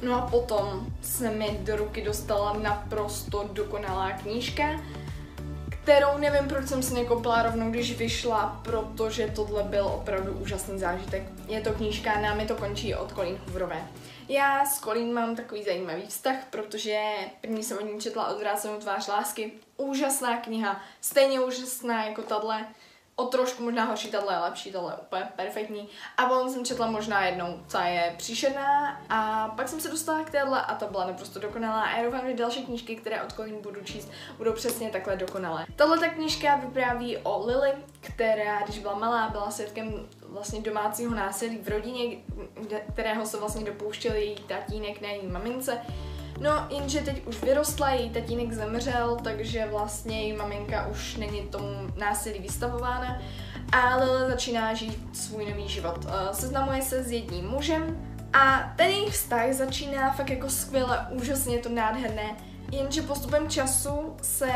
No 0.03 0.15
a 0.15 0.27
potom 0.27 0.87
se 1.01 1.29
mi 1.29 1.59
do 1.61 1.75
ruky 1.75 2.01
dostala 2.01 2.53
naprosto 2.53 3.49
dokonalá 3.53 4.11
knížka, 4.11 4.63
kterou 5.69 6.17
nevím, 6.17 6.47
proč 6.47 6.67
jsem 6.67 6.83
si 6.83 6.93
nekoupila 6.93 7.43
rovnou, 7.43 7.71
když 7.71 7.97
vyšla, 7.97 8.61
protože 8.63 9.27
tohle 9.27 9.63
byl 9.63 9.85
opravdu 9.85 10.31
úžasný 10.31 10.79
zážitek. 10.79 11.23
Je 11.47 11.61
to 11.61 11.73
knížka 11.73 12.21
Námi 12.21 12.45
to 12.45 12.55
končí 12.55 12.95
od 12.95 13.11
Colleen 13.13 13.37
Hooverové. 13.45 13.81
Já 14.31 14.65
s 14.65 14.79
Colleen 14.79 15.13
mám 15.13 15.35
takový 15.35 15.63
zajímavý 15.63 16.07
vztah, 16.07 16.35
protože 16.49 17.01
první 17.41 17.63
jsem 17.63 17.77
o 17.77 17.81
ní 17.81 18.01
četla 18.01 18.27
Odvrácenou 18.27 18.77
tvář 18.77 19.07
lásky. 19.07 19.51
Úžasná 19.77 20.37
kniha, 20.37 20.81
stejně 21.01 21.39
úžasná 21.39 22.05
jako 22.05 22.21
tahle 22.21 22.67
o 23.21 23.25
trošku 23.25 23.63
možná 23.63 23.85
horší, 23.85 24.11
tahle 24.11 24.33
je 24.33 24.39
lepší, 24.39 24.71
tohle 24.71 24.93
je 24.93 24.97
úplně 24.97 25.29
perfektní. 25.35 25.89
A 26.17 26.25
potom 26.25 26.49
jsem 26.49 26.65
četla 26.65 26.87
možná 26.87 27.25
jednou, 27.25 27.59
co 27.67 27.77
je 27.77 28.15
příšerná 28.17 29.01
a 29.09 29.47
pak 29.55 29.67
jsem 29.67 29.81
se 29.81 29.89
dostala 29.89 30.23
k 30.23 30.29
téhle 30.29 30.61
a 30.61 30.75
ta 30.75 30.87
byla 30.87 31.07
naprosto 31.07 31.39
dokonalá 31.39 31.81
a 31.81 31.97
já 31.97 32.03
doufám, 32.03 32.27
že 32.27 32.33
další 32.33 32.65
knížky, 32.65 32.95
které 32.95 33.23
od 33.23 33.33
Colleen 33.33 33.61
budu 33.61 33.83
číst, 33.83 34.11
budou 34.37 34.53
přesně 34.53 34.89
takhle 34.89 35.15
dokonalé. 35.15 35.65
Tahle 35.75 35.99
ta 35.99 36.09
knížka 36.09 36.55
vypráví 36.55 37.17
o 37.17 37.45
Lily, 37.45 37.71
která, 37.99 38.61
když 38.63 38.79
byla 38.79 38.95
malá, 38.95 39.29
byla 39.29 39.51
svědkem 39.51 40.07
vlastně 40.21 40.61
domácího 40.61 41.15
násilí 41.15 41.57
v 41.57 41.67
rodině, 41.67 42.17
kterého 42.93 43.25
se 43.25 43.37
vlastně 43.37 43.65
dopouštěl 43.65 44.15
její 44.15 44.35
tatínek 44.35 45.01
na 45.01 45.09
její 45.09 45.27
mamince 45.27 45.81
No, 46.39 46.67
jenže 46.69 47.01
teď 47.01 47.27
už 47.27 47.43
vyrostla, 47.43 47.89
její 47.89 48.09
tatínek 48.09 48.53
zemřel, 48.53 49.17
takže 49.23 49.67
vlastně 49.71 50.21
její 50.21 50.33
maminka 50.33 50.87
už 50.87 51.17
není 51.17 51.41
tomu 51.41 51.67
násilí 51.97 52.39
vystavována 52.39 53.21
a 53.71 53.95
Lily 53.95 54.29
začíná 54.29 54.73
žít 54.73 55.09
svůj 55.13 55.49
nový 55.49 55.67
život. 55.67 56.05
Uh, 56.05 56.11
seznamuje 56.31 56.81
se 56.81 57.03
s 57.03 57.11
jedním 57.11 57.47
mužem 57.47 57.97
a 58.33 58.73
ten 58.75 58.89
jejich 58.89 59.13
vztah 59.13 59.53
začíná 59.53 60.13
fakt 60.13 60.29
jako 60.29 60.49
skvěle, 60.49 61.07
úžasně, 61.09 61.57
to 61.57 61.69
nádherné, 61.69 62.35
jenže 62.71 63.01
postupem 63.01 63.49
času 63.49 64.15
se 64.21 64.51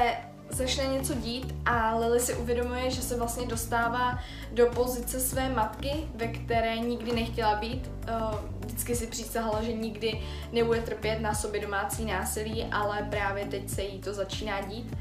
začne 0.55 0.83
něco 0.83 1.13
dít 1.13 1.55
a 1.65 1.95
Lily 1.95 2.19
si 2.19 2.33
uvědomuje, 2.33 2.91
že 2.91 3.01
se 3.01 3.15
vlastně 3.15 3.47
dostává 3.47 4.19
do 4.51 4.65
pozice 4.65 5.19
své 5.19 5.49
matky, 5.49 5.91
ve 6.15 6.27
které 6.27 6.77
nikdy 6.77 7.11
nechtěla 7.11 7.55
být. 7.55 7.91
Eh, 8.07 8.11
vždycky 8.59 8.95
si 8.95 9.07
přísahala, 9.07 9.63
že 9.63 9.73
nikdy 9.73 10.21
nebude 10.51 10.81
trpět 10.81 11.19
na 11.19 11.33
sobě 11.33 11.61
domácí 11.61 12.05
násilí, 12.05 12.67
ale 12.71 13.07
právě 13.09 13.45
teď 13.45 13.69
se 13.69 13.81
jí 13.83 13.99
to 13.99 14.13
začíná 14.13 14.61
dít. 14.61 14.97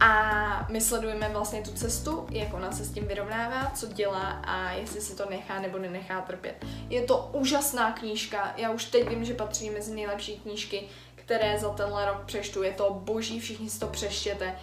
A 0.00 0.66
my 0.70 0.80
sledujeme 0.80 1.28
vlastně 1.28 1.62
tu 1.62 1.72
cestu, 1.72 2.26
jak 2.30 2.54
ona 2.54 2.72
se 2.72 2.84
s 2.84 2.90
tím 2.90 3.06
vyrovnává, 3.06 3.70
co 3.74 3.86
dělá 3.86 4.30
a 4.30 4.70
jestli 4.70 5.00
si 5.00 5.16
to 5.16 5.30
nechá 5.30 5.60
nebo 5.60 5.78
nenechá 5.78 6.20
trpět. 6.20 6.64
Je 6.88 7.02
to 7.02 7.30
úžasná 7.32 7.92
knížka, 7.92 8.54
já 8.56 8.70
už 8.70 8.84
teď 8.84 9.08
vím, 9.08 9.24
že 9.24 9.34
patří 9.34 9.70
mezi 9.70 9.94
nejlepší 9.94 10.36
knížky, 10.38 10.82
které 11.14 11.58
za 11.58 11.68
tenhle 11.68 12.06
rok 12.06 12.24
přeštu. 12.26 12.62
Je 12.62 12.72
to 12.72 13.00
boží, 13.04 13.40
všichni 13.40 13.70
si 13.70 13.80
to 13.80 13.86
přeštěte 13.86 14.54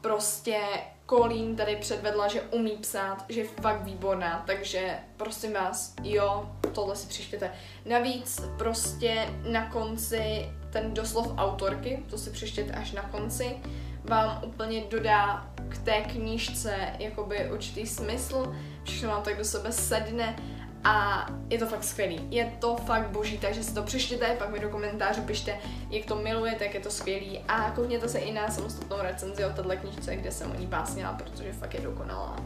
prostě 0.00 0.58
Kolín 1.06 1.56
tady 1.56 1.76
předvedla, 1.76 2.28
že 2.28 2.42
umí 2.42 2.70
psát, 2.70 3.24
že 3.28 3.40
je 3.40 3.48
fakt 3.60 3.82
výborná, 3.82 4.44
takže 4.46 4.98
prosím 5.16 5.52
vás, 5.52 5.94
jo, 6.02 6.50
tohle 6.72 6.96
si 6.96 7.06
přištěte. 7.06 7.50
Navíc 7.86 8.40
prostě 8.58 9.28
na 9.50 9.70
konci 9.70 10.50
ten 10.72 10.94
doslov 10.94 11.32
autorky, 11.36 12.04
to 12.10 12.18
si 12.18 12.30
přečtěte 12.30 12.72
až 12.72 12.92
na 12.92 13.02
konci, 13.02 13.56
vám 14.04 14.40
úplně 14.46 14.84
dodá 14.90 15.50
k 15.68 15.78
té 15.78 16.00
knížce 16.00 16.76
jakoby 16.98 17.50
určitý 17.50 17.86
smysl, 17.86 18.54
všechno 18.84 19.08
vám 19.08 19.22
tak 19.22 19.38
do 19.38 19.44
sebe 19.44 19.72
sedne 19.72 20.36
a 20.84 21.26
je 21.48 21.58
to 21.58 21.66
fakt 21.66 21.84
skvělý. 21.84 22.26
Je 22.30 22.52
to 22.58 22.76
fakt 22.76 23.08
boží, 23.08 23.38
takže 23.38 23.62
si 23.62 23.74
to 23.74 23.82
přečtěte, 23.82 24.36
pak 24.38 24.50
mi 24.50 24.58
do 24.58 24.68
komentářů 24.68 25.22
pište, 25.22 25.58
jak 25.90 26.04
to 26.04 26.16
milujete, 26.16 26.64
jak 26.64 26.74
je 26.74 26.80
to 26.80 26.90
skvělý 26.90 27.38
a 27.48 27.70
koukněte 27.70 28.08
se 28.08 28.18
i 28.18 28.32
na 28.32 28.48
samostatnou 28.48 28.96
recenzi 29.00 29.44
o 29.44 29.50
této 29.50 29.68
knižce, 29.68 30.16
kde 30.16 30.30
jsem 30.30 30.50
o 30.50 30.54
ní 30.54 30.66
básnila, 30.66 31.12
protože 31.12 31.52
fakt 31.52 31.74
je 31.74 31.80
dokonalá. 31.80 32.36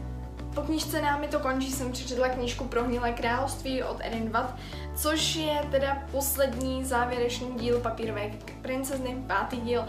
Po 0.55 0.61
knižce 0.61 1.01
námi 1.01 1.27
to 1.27 1.39
končí, 1.39 1.71
jsem 1.71 1.91
přečetla 1.91 2.29
knížku 2.29 2.63
Prohnilé 2.63 3.11
království 3.11 3.83
od 3.83 3.97
Erin 3.99 4.29
Watt, 4.29 4.55
což 4.95 5.35
je 5.35 5.61
teda 5.71 6.03
poslední 6.11 6.85
závěrečný 6.85 7.55
díl 7.55 7.79
papírové 7.79 8.31
princezny, 8.61 9.23
pátý 9.27 9.57
díl 9.57 9.85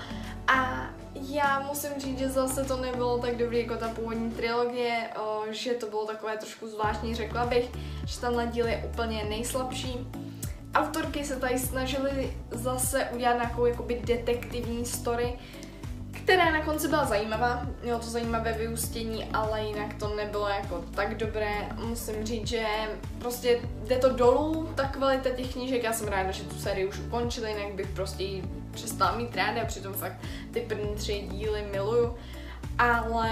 a 0.47 0.87
já 1.20 1.61
musím 1.61 1.90
říct, 1.99 2.18
že 2.18 2.28
zase 2.28 2.64
to 2.64 2.76
nebylo 2.76 3.18
tak 3.18 3.37
dobrý 3.37 3.58
jako 3.58 3.76
ta 3.76 3.88
původní 3.88 4.30
trilogie, 4.30 5.11
že 5.50 5.75
to 5.75 5.87
bylo 5.87 6.06
takové 6.06 6.37
trošku 6.37 6.68
zvláštní, 6.68 7.14
řekla 7.14 7.46
bych, 7.46 7.70
že 8.06 8.20
tenhle 8.20 8.46
díl 8.46 8.66
je 8.66 8.85
úplně 8.92 9.25
nejslabší. 9.28 10.06
Autorky 10.75 11.25
se 11.25 11.37
tady 11.37 11.58
snažily 11.58 12.37
zase 12.50 13.08
udělat 13.14 13.35
nějakou 13.35 13.66
jakoby 13.66 14.02
detektivní 14.04 14.85
story, 14.85 15.38
která 16.11 16.50
na 16.50 16.64
konci 16.64 16.88
byla 16.88 17.04
zajímavá, 17.04 17.66
mělo 17.82 17.99
to 17.99 18.06
zajímavé 18.06 18.52
vyústění, 18.52 19.25
ale 19.25 19.62
jinak 19.62 19.94
to 19.94 20.16
nebylo 20.16 20.49
jako 20.49 20.85
tak 20.94 21.16
dobré. 21.16 21.68
Musím 21.88 22.25
říct, 22.25 22.46
že 22.46 22.66
prostě 23.18 23.61
jde 23.87 23.96
to 23.96 24.08
dolů, 24.08 24.73
ta 24.75 24.88
kvalita 24.88 25.30
těch 25.30 25.52
knížek, 25.52 25.82
já 25.82 25.92
jsem 25.92 26.08
ráda, 26.08 26.30
že 26.30 26.42
tu 26.42 26.58
sérii 26.58 26.87
už 26.87 26.99
ukončili, 26.99 27.50
jinak 27.50 27.75
bych 27.75 27.88
prostě 27.88 28.25
přestala 28.76 29.16
mít 29.16 29.37
ráda, 29.37 29.64
přitom 29.64 29.95
fakt 29.95 30.16
ty 30.52 30.61
první 30.61 30.95
tři 30.95 31.28
díly 31.30 31.64
miluju, 31.73 32.14
ale 32.78 33.30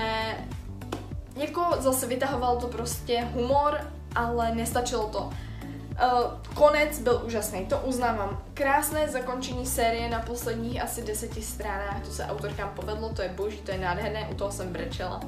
jako 1.36 1.64
zase 1.78 2.06
vytahoval 2.06 2.56
to 2.56 2.66
prostě 2.66 3.28
humor, 3.34 3.80
ale 4.14 4.54
nestačilo 4.54 5.08
to. 5.08 5.20
Uh, 5.20 6.30
konec 6.54 6.98
byl 6.98 7.22
úžasný, 7.26 7.66
to 7.66 7.78
uznávám. 7.78 8.42
Krásné 8.54 9.08
zakončení 9.08 9.66
série 9.66 10.08
na 10.08 10.18
posledních 10.20 10.82
asi 10.82 11.02
deseti 11.02 11.42
stranách, 11.42 12.02
to 12.04 12.10
se 12.10 12.24
autorkám 12.24 12.72
povedlo, 12.76 13.08
to 13.08 13.22
je 13.22 13.28
boží, 13.28 13.56
to 13.56 13.70
je 13.70 13.78
nádherné, 13.78 14.28
u 14.30 14.34
toho 14.34 14.52
jsem 14.52 14.72
brečela. 14.72 15.20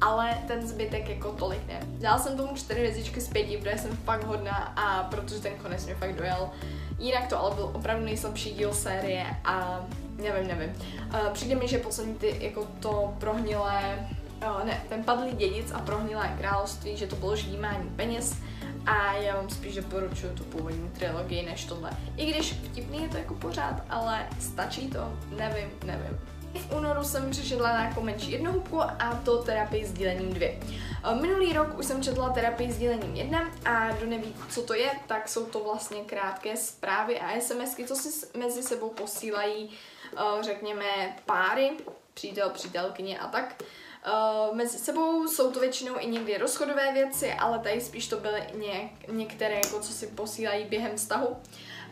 Ale 0.00 0.38
ten 0.46 0.66
zbytek 0.66 1.08
jako 1.08 1.32
tolik 1.32 1.66
ne. 1.66 1.80
Dala 1.82 2.18
jsem 2.18 2.36
tomu 2.36 2.56
čtyři 2.56 2.80
hvězdičky 2.80 3.20
z 3.20 3.28
pěti, 3.28 3.56
protože 3.56 3.78
jsem 3.78 3.96
fakt 3.96 4.24
hodná 4.24 4.56
a 4.76 5.02
protože 5.02 5.40
ten 5.40 5.52
konec 5.62 5.84
mě 5.84 5.94
fakt 5.94 6.16
dojel. 6.16 6.50
Jinak 6.98 7.28
to 7.28 7.38
ale 7.38 7.54
byl 7.54 7.64
opravdu 7.64 8.04
nejslabší 8.04 8.50
díl 8.50 8.74
série 8.74 9.26
a 9.44 9.84
nevím, 10.16 10.48
nevím. 10.48 10.70
Uh, 10.70 11.28
přijde 11.32 11.54
mi, 11.54 11.68
že 11.68 11.78
poslední 11.78 12.14
ty 12.14 12.36
jako 12.40 12.66
to 12.80 13.14
prohnilé, 13.18 14.08
uh, 14.46 14.66
ne, 14.66 14.82
ten 14.88 15.04
padlý 15.04 15.32
dědic 15.32 15.72
a 15.72 15.78
prohnilé 15.78 16.34
království, 16.38 16.96
že 16.96 17.06
to 17.06 17.16
bylo 17.16 17.36
ždímání 17.36 17.90
peněz 17.96 18.36
a 18.86 19.12
já 19.12 19.36
vám 19.36 19.50
spíš 19.50 19.74
doporučuju 19.74 20.34
tu 20.34 20.44
původní 20.44 20.88
trilogii 20.88 21.46
než 21.46 21.64
tohle. 21.64 21.90
I 22.16 22.32
když 22.32 22.52
vtipný 22.52 23.02
je 23.02 23.08
to 23.08 23.16
jako 23.16 23.34
pořád, 23.34 23.82
ale 23.90 24.26
stačí 24.40 24.88
to? 24.88 25.12
Nevím, 25.36 25.68
nevím. 25.86 26.33
V 26.54 26.76
únoru 26.76 27.04
jsem 27.04 27.30
přešedla 27.30 27.72
na 27.72 27.80
nějakou 27.80 28.00
menší 28.00 28.30
jednohubku 28.30 28.82
a 28.82 29.20
to 29.24 29.42
terapii 29.42 29.84
s 29.84 29.92
dílením 29.92 30.32
2. 30.32 30.48
Minulý 31.20 31.52
rok 31.52 31.78
už 31.78 31.86
jsem 31.86 32.02
četla 32.02 32.30
terapii 32.30 32.72
s 32.72 32.78
dílením 32.78 33.16
1 33.16 33.50
a 33.64 33.90
kdo 33.90 34.06
neví, 34.06 34.34
co 34.50 34.62
to 34.62 34.74
je, 34.74 34.90
tak 35.06 35.28
jsou 35.28 35.46
to 35.46 35.60
vlastně 35.60 36.04
krátké 36.04 36.56
zprávy 36.56 37.20
a 37.20 37.40
SMSky, 37.40 37.84
co 37.84 37.96
si 37.96 38.26
mezi 38.38 38.62
sebou 38.62 38.88
posílají, 38.88 39.70
řekněme, 40.40 41.16
páry, 41.26 41.70
přítel, 42.14 42.50
přítelkyně 42.50 43.18
a 43.18 43.26
tak. 43.28 43.62
Uh, 44.48 44.56
mezi 44.56 44.78
sebou 44.78 45.28
jsou 45.28 45.52
to 45.52 45.60
většinou 45.60 45.94
i 45.98 46.06
někdy 46.06 46.38
rozchodové 46.38 46.92
věci, 46.92 47.32
ale 47.32 47.58
tady 47.58 47.80
spíš 47.80 48.08
to 48.08 48.16
byly 48.16 48.42
něk, 48.54 49.08
některé, 49.08 49.54
jako 49.54 49.80
co 49.80 49.92
si 49.92 50.06
posílají 50.06 50.64
během 50.64 50.96
vztahu. 50.96 51.36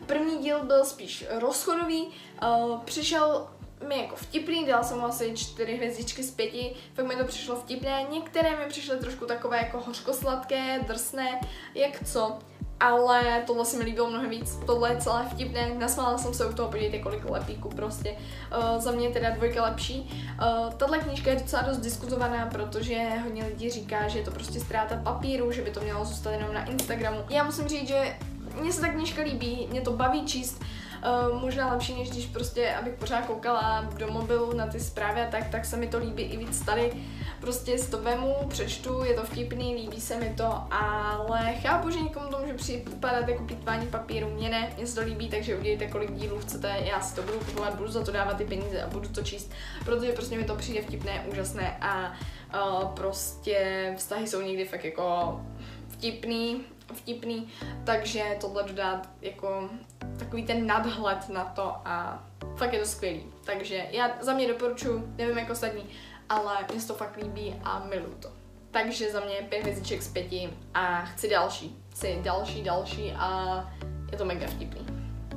První 0.05 0.37
díl 0.37 0.63
byl 0.63 0.85
spíš 0.85 1.25
rozchodový, 1.29 2.07
uh, 2.07 2.79
přišel 2.79 3.49
mi 3.87 3.97
jako 3.97 4.15
vtipný, 4.15 4.65
dala 4.65 4.83
jsem 4.83 4.97
mu 4.97 5.05
asi 5.05 5.33
čtyři 5.35 5.75
hvězdičky 5.75 6.23
z 6.23 6.31
pěti, 6.31 6.75
fakt 6.93 7.05
mi 7.05 7.15
to 7.15 7.23
přišlo 7.23 7.55
vtipné, 7.55 8.05
některé 8.11 8.49
mi 8.49 8.65
přišly 8.69 8.97
trošku 8.97 9.25
takové 9.25 9.57
jako 9.57 9.79
hořkosladké, 9.79 10.79
drsné, 10.87 11.39
jak 11.75 12.07
co 12.07 12.39
ale 12.83 13.43
tohle 13.47 13.65
se 13.65 13.77
mi 13.77 13.83
líbilo 13.83 14.09
mnohem 14.09 14.29
víc, 14.29 14.59
tohle 14.65 14.91
je 14.91 14.97
celé 14.97 15.25
vtipné, 15.29 15.75
nasmála 15.75 16.17
jsem 16.17 16.33
se 16.33 16.45
u 16.45 16.53
toho, 16.53 16.69
podívejte 16.69 16.99
kolik 16.99 17.29
lepíků 17.29 17.69
prostě, 17.69 18.11
uh, 18.57 18.81
za 18.81 18.91
mě 18.91 19.09
teda 19.09 19.29
dvojka 19.29 19.63
lepší. 19.63 20.01
Uh, 20.01 20.73
tahle 20.73 20.99
knížka 20.99 21.29
je 21.29 21.35
docela 21.35 21.61
dost 21.61 21.77
diskutovaná, 21.77 22.45
protože 22.45 23.09
hodně 23.23 23.43
lidí 23.43 23.69
říká, 23.69 24.07
že 24.07 24.19
je 24.19 24.25
to 24.25 24.31
prostě 24.31 24.59
ztráta 24.59 24.95
papíru, 25.03 25.51
že 25.51 25.61
by 25.61 25.71
to 25.71 25.81
mělo 25.81 26.05
zůstat 26.05 26.31
jenom 26.31 26.53
na 26.53 26.65
Instagramu. 26.65 27.19
Já 27.29 27.43
musím 27.43 27.67
říct, 27.67 27.87
že 27.87 28.17
mně 28.61 28.73
se 28.73 28.81
ta 28.81 28.87
knížka 28.87 29.21
líbí, 29.21 29.67
mě 29.71 29.81
to 29.81 29.91
baví 29.91 30.25
číst, 30.25 30.61
Uh, 31.03 31.41
možná 31.41 31.73
lepší, 31.73 31.93
než 31.93 32.09
když 32.09 32.25
prostě, 32.25 32.73
abych 32.73 32.93
pořád 32.93 33.25
koukala 33.25 33.89
do 33.97 34.07
mobilu 34.07 34.53
na 34.53 34.67
ty 34.67 34.79
zprávy 34.79 35.21
a 35.21 35.31
tak, 35.31 35.49
tak 35.49 35.65
se 35.65 35.77
mi 35.77 35.87
to 35.87 35.97
líbí 35.97 36.23
i 36.23 36.37
víc 36.37 36.61
tady. 36.61 36.93
Prostě 37.41 37.77
z 37.77 37.89
to 37.89 38.01
vemu, 38.01 38.35
přečtu, 38.47 39.03
je 39.03 39.13
to 39.13 39.23
vtipný, 39.23 39.75
líbí 39.75 40.01
se 40.01 40.17
mi 40.17 40.33
to, 40.37 40.63
ale 40.71 41.53
chápu, 41.61 41.89
že 41.89 41.99
někomu 41.99 42.27
to 42.27 42.39
může 42.39 42.53
připadat 42.53 43.27
jako 43.27 43.43
plýtvání 43.43 43.87
papíru, 43.87 44.29
mě 44.29 44.49
ne, 44.49 44.73
mě 44.77 44.87
se 44.87 44.95
to 44.95 45.01
líbí, 45.01 45.29
takže 45.29 45.55
udělejte 45.55 45.87
kolik 45.87 46.11
dílů 46.11 46.39
chcete, 46.39 46.75
já 46.79 47.01
si 47.01 47.15
to 47.15 47.21
budu 47.21 47.39
kupovat, 47.39 47.75
budu 47.75 47.91
za 47.91 48.03
to 48.03 48.11
dávat 48.11 48.37
ty 48.37 48.45
peníze 48.45 48.81
a 48.81 48.87
budu 48.87 49.09
to 49.09 49.23
číst, 49.23 49.51
protože 49.85 50.11
prostě 50.11 50.37
mi 50.37 50.43
to 50.43 50.55
přijde 50.55 50.81
vtipné, 50.81 51.25
úžasné 51.31 51.77
a 51.81 52.13
uh, 52.53 52.89
prostě 52.89 53.93
vztahy 53.97 54.27
jsou 54.27 54.41
někdy 54.41 54.65
fakt 54.65 54.85
jako 54.85 55.41
vtipný, 55.93 56.61
vtipný, 56.93 57.49
takže 57.83 58.37
tohle 58.41 58.63
dodat 58.63 59.09
jako 59.21 59.69
takový 60.19 60.45
ten 60.45 60.67
nadhled 60.67 61.29
na 61.29 61.43
to 61.45 61.75
a 61.85 62.23
fakt 62.55 62.73
je 62.73 62.79
to 62.79 62.85
skvělý. 62.85 63.23
Takže 63.45 63.85
já 63.91 64.11
za 64.21 64.33
mě 64.33 64.47
doporučuji, 64.47 65.13
nevím 65.17 65.37
jako 65.37 65.51
ostatní, 65.51 65.85
ale 66.29 66.57
mě 66.71 66.81
se 66.81 66.87
to 66.87 66.93
fakt 66.93 67.17
líbí 67.17 67.55
a 67.63 67.85
miluju 67.89 68.15
to. 68.19 68.29
Takže 68.71 69.11
za 69.11 69.19
mě 69.19 69.35
pět 69.49 69.61
hvězdiček 69.61 70.01
z 70.01 70.07
pěti 70.07 70.49
a 70.73 71.01
chci 71.01 71.29
další. 71.29 71.77
Chci 71.89 72.19
další, 72.23 72.63
další 72.63 73.11
a 73.11 73.59
je 74.11 74.17
to 74.17 74.25
mega 74.25 74.47
vtipný. 74.47 74.85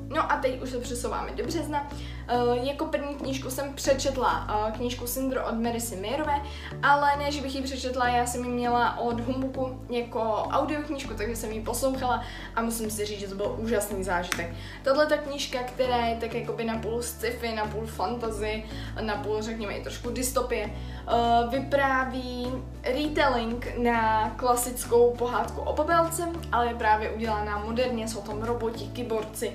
No 0.08 0.32
a 0.32 0.36
teď 0.36 0.62
už 0.62 0.70
se 0.70 0.80
přesouváme 0.80 1.32
do 1.32 1.44
března. 1.44 1.90
Uh, 2.34 2.66
jako 2.66 2.84
první 2.84 3.14
knížku 3.14 3.50
jsem 3.50 3.74
přečetla 3.74 4.48
uh, 4.66 4.72
knížku 4.72 5.06
Syndro 5.06 5.46
od 5.46 5.54
Marisy 5.54 5.96
Mierové, 5.96 6.42
ale 6.82 7.16
ne, 7.18 7.32
že 7.32 7.42
bych 7.42 7.54
ji 7.54 7.62
přečetla, 7.62 8.08
já 8.08 8.26
jsem 8.26 8.44
ji 8.44 8.50
měla 8.50 8.98
od 8.98 9.20
Humbuku 9.20 9.80
jako 9.90 10.20
audioknížku, 10.50 11.14
takže 11.14 11.36
jsem 11.36 11.52
ji 11.52 11.60
poslouchala 11.60 12.22
a 12.54 12.62
musím 12.62 12.90
si 12.90 13.04
říct, 13.04 13.20
že 13.20 13.28
to 13.28 13.34
byl 13.34 13.54
úžasný 13.58 14.04
zážitek. 14.04 14.54
Tahle 14.82 15.06
ta 15.06 15.16
knížka, 15.16 15.58
která 15.58 15.96
je 15.96 16.16
tak 16.16 16.34
jakoby 16.34 16.64
na 16.64 16.78
půl 16.78 17.02
sci-fi, 17.02 17.54
na 17.54 17.66
půl 17.66 17.86
fantasy, 17.86 18.64
na 19.00 19.16
půl 19.16 19.42
řekněme 19.42 19.72
i 19.72 19.82
trošku 19.82 20.10
dystopie, 20.10 20.66
uh, 20.66 21.50
vypráví 21.50 22.52
retelling 22.82 23.78
na 23.78 24.30
klasickou 24.30 25.14
pohádku 25.18 25.60
o 25.60 25.72
Babelce, 25.72 26.28
ale 26.52 26.66
je 26.66 26.74
právě 26.74 27.10
udělaná 27.10 27.58
moderně, 27.58 28.08
jsou 28.08 28.20
tam 28.20 28.42
roboti, 28.42 28.86
kyborci, 28.86 29.52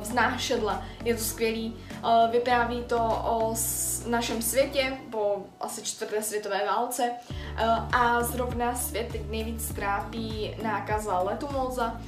vznášedla, 0.00 0.82
je 1.04 1.14
to 1.14 1.24
skvělý. 1.24 1.76
Uh, 2.04 2.30
vypráví 2.30 2.82
to 2.82 2.98
o 3.24 3.54
našem 4.06 4.42
světě 4.42 4.92
po 5.10 5.36
asi 5.60 5.82
čtvrté 5.82 6.22
světové 6.22 6.66
válce 6.66 7.10
uh, 7.10 7.94
a 7.94 8.22
zrovna 8.22 8.74
svět 8.74 9.08
teď 9.12 9.30
nejvíc 9.30 9.68
trápí 9.74 10.56
nákaza 10.62 11.18
letumoza, 11.18 12.00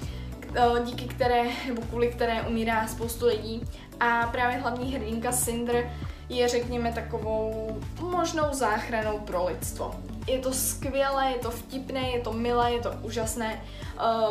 uh, 0.49 0.79
díky 0.79 1.05
které, 1.05 1.45
nebo 1.67 1.83
kvůli 1.83 2.09
které 2.09 2.43
umírá 2.43 2.87
spoustu 2.87 3.27
lidí 3.27 3.65
a 4.01 4.29
právě 4.33 4.57
hlavní 4.57 4.95
hrdinka 4.95 5.33
Cinder 5.33 5.91
je, 6.29 6.49
řekněme, 6.49 6.93
takovou 6.93 7.77
možnou 8.01 8.45
záchranou 8.51 9.19
pro 9.19 9.47
lidstvo. 9.47 9.95
Je 10.27 10.39
to 10.39 10.53
skvělé, 10.53 11.31
je 11.31 11.39
to 11.39 11.51
vtipné, 11.51 12.11
je 12.11 12.21
to 12.21 12.33
milé, 12.33 12.73
je 12.73 12.81
to 12.81 12.93
úžasné. 13.03 13.63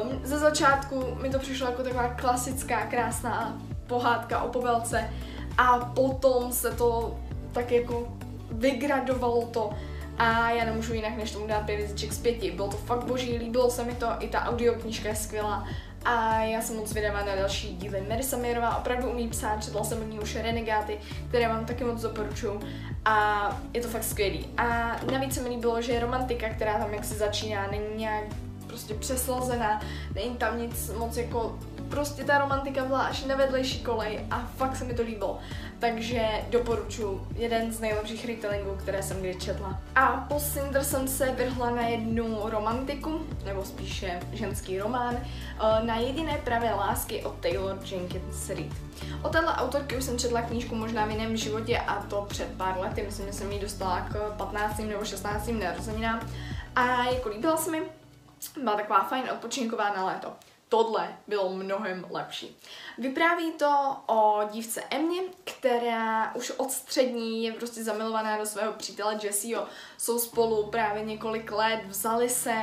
Um, 0.01 0.20
ze 0.24 0.39
začátku 0.39 1.17
mi 1.22 1.29
to 1.29 1.39
přišlo 1.39 1.67
jako 1.67 1.84
taková 1.84 2.08
klasická, 2.08 2.86
krásná 2.86 3.58
pohádka 3.88 4.41
o 4.43 4.50
povelce 4.50 5.10
a 5.58 5.80
potom 5.80 6.52
se 6.52 6.72
to 6.72 7.16
tak 7.52 7.72
jako 7.72 8.08
vygradovalo 8.52 9.46
to 9.46 9.74
a 10.18 10.52
já 10.52 10.66
nemůžu 10.66 10.94
jinak 10.94 11.18
než 11.18 11.32
tomu 11.32 11.48
dát 11.48 11.66
pět 11.66 12.00
z 12.00 12.20
pěti. 12.20 12.52
Bylo 12.52 12.68
to 12.68 12.78
fakt 12.78 13.04
boží, 13.04 13.38
líbilo 13.38 13.70
se 13.72 13.84
mi 13.84 13.96
to, 13.96 14.08
i 14.20 14.28
ta 14.28 14.46
audioknížka 14.46 15.10
je 15.10 15.16
skvělá 15.16 15.68
a 16.06 16.44
já 16.44 16.62
jsem 16.62 16.76
moc 16.76 16.94
vydává 16.94 17.26
na 17.26 17.36
další 17.36 17.76
díly. 17.76 18.04
Marisa 18.10 18.38
Mierová 18.38 18.78
opravdu 18.78 19.10
umí 19.10 19.28
psát, 19.28 19.64
četla 19.64 19.84
jsem 19.84 20.02
od 20.02 20.12
ní 20.12 20.20
už 20.20 20.36
Renegáty, 20.36 20.98
které 21.30 21.48
vám 21.48 21.66
taky 21.66 21.84
moc 21.84 22.02
doporučuji 22.02 22.60
a 23.06 23.48
je 23.74 23.82
to 23.82 23.88
fakt 23.88 24.04
skvělý. 24.04 24.48
A 24.58 24.96
navíc 25.12 25.34
se 25.34 25.42
mi 25.42 25.50
líbilo, 25.50 25.82
že 25.82 26.00
romantika, 26.00 26.50
která 26.50 26.78
tam 26.78 26.94
jak 26.94 27.06
se 27.06 27.16
začíná, 27.16 27.68
není 27.72 27.96
nějak 27.96 28.24
prostě 28.68 28.94
přeslazená, 28.94 29.82
není 30.16 30.36
tam 30.36 30.62
nic 30.62 30.92
moc 30.98 31.18
jako 31.18 31.60
prostě 31.94 32.24
ta 32.24 32.38
romantika 32.38 32.86
byla 32.86 33.02
až 33.02 33.26
na 33.26 33.36
vedlejší 33.36 33.84
kolej 33.84 34.26
a 34.32 34.40
fakt 34.58 34.76
se 34.76 34.86
mi 34.86 34.94
to 34.94 35.02
líbilo. 35.02 35.40
Takže 35.80 36.28
doporučuji 36.50 37.28
jeden 37.36 37.72
z 37.72 37.80
nejlepších 37.80 38.26
retellingů, 38.26 38.76
které 38.76 39.04
jsem 39.04 39.20
kdy 39.20 39.36
četla. 39.36 39.82
A 39.96 40.26
po 40.30 40.40
Cinder 40.40 40.84
jsem 40.84 41.08
se 41.08 41.32
vrhla 41.32 41.70
na 41.70 41.82
jednu 41.82 42.40
romantiku, 42.44 43.28
nebo 43.46 43.66
spíše 43.66 44.20
ženský 44.32 44.80
román, 44.80 45.18
eh, 45.18 45.84
na 45.84 45.96
jediné 45.96 46.38
pravé 46.44 46.74
lásky 46.74 47.24
od 47.24 47.40
Taylor 47.40 47.80
Jenkins 47.86 48.50
Reid. 48.50 48.74
O 49.24 49.30
téhle 49.30 49.54
autorky 49.54 49.98
už 49.98 50.04
jsem 50.04 50.20
četla 50.20 50.42
knížku 50.42 50.76
možná 50.76 51.06
v 51.06 51.12
jiném 51.12 51.38
životě 51.38 51.78
a 51.78 51.96
to 51.96 52.26
před 52.30 52.48
pár 52.58 52.80
lety, 52.80 53.04
myslím, 53.06 53.26
že 53.26 53.34
jsem 53.34 53.52
ji 53.52 53.60
dostala 53.60 54.02
k 54.02 54.34
15. 54.38 54.78
nebo 54.80 55.06
16. 55.06 55.48
narozeninám. 55.48 56.20
A 56.76 57.04
jako 57.04 57.30
líbila 57.30 57.58
se 57.58 57.72
mi, 57.72 57.82
byla 58.63 58.76
taková 58.76 59.04
fajn 59.04 59.24
odpočinková 59.32 59.94
na 59.94 60.06
léto 60.06 60.34
tohle 60.74 61.18
bylo 61.28 61.50
mnohem 61.50 62.06
lepší. 62.10 62.58
Vypráví 62.98 63.52
to 63.52 63.96
o 64.08 64.40
dívce 64.52 64.84
Emě, 64.90 65.22
která 65.44 66.36
už 66.36 66.52
od 66.52 66.72
střední 66.72 67.44
je 67.44 67.54
prostě 67.54 67.84
zamilovaná 67.84 68.38
do 68.38 68.46
svého 68.46 68.74
přítele 68.74 69.20
Jesseho. 69.24 69.68
Jsou 69.98 70.20
spolu 70.20 70.68
právě 70.70 71.04
několik 71.04 71.52
let, 71.52 71.80
vzali 71.88 72.30
se 72.30 72.54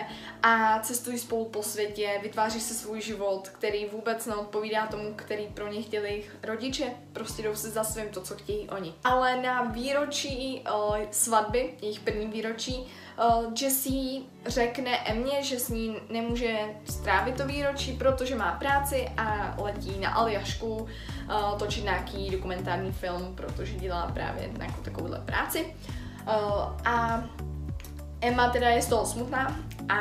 a 0.43 0.81
cestují 0.81 1.19
spolu 1.19 1.45
po 1.45 1.63
světě, 1.63 2.21
vytváří 2.23 2.61
se 2.61 2.75
svůj 2.75 3.01
život, 3.01 3.49
který 3.49 3.87
vůbec 3.87 4.27
neodpovídá 4.27 4.87
tomu, 4.87 5.15
který 5.17 5.47
pro 5.47 5.69
ně 5.69 5.83
chtěli 5.83 6.09
jejich 6.09 6.37
rodiče. 6.43 6.95
Prostě 7.13 7.43
jdou 7.43 7.55
si 7.55 7.71
za 7.71 7.85
svým 7.85 8.09
to, 8.09 8.21
co 8.21 8.35
chtějí 8.37 8.71
oni. 8.71 8.95
Ale 9.05 9.43
na 9.43 9.63
výročí 9.63 10.65
uh, 10.75 10.97
svatby, 11.11 11.75
jejich 11.83 12.01
první 12.01 12.27
výročí, 12.27 12.93
uh, 13.21 13.53
Jessie 13.63 14.23
řekne 14.47 14.99
Emě, 14.99 15.43
že 15.43 15.61
s 15.61 15.69
ní 15.69 15.97
nemůže 16.11 16.59
strávit 16.85 17.37
to 17.37 17.47
výročí, 17.47 17.93
protože 17.93 18.35
má 18.35 18.53
práci 18.53 19.09
a 19.17 19.57
letí 19.63 20.01
na 20.01 20.11
Aljašku 20.11 20.77
uh, 20.77 20.89
točit 21.59 21.85
nějaký 21.85 22.31
dokumentární 22.31 22.93
film, 22.93 23.35
protože 23.35 23.75
dělá 23.75 24.11
právě 24.15 24.51
nějakou 24.59 24.83
takovouhle 24.83 25.19
práci. 25.19 25.75
Uh, 26.27 26.33
a 26.85 27.25
Emma 28.21 28.49
teda 28.49 28.69
je 28.69 28.83
z 28.83 28.87
toho 28.87 29.07
smutná 29.07 29.57
a 29.89 29.99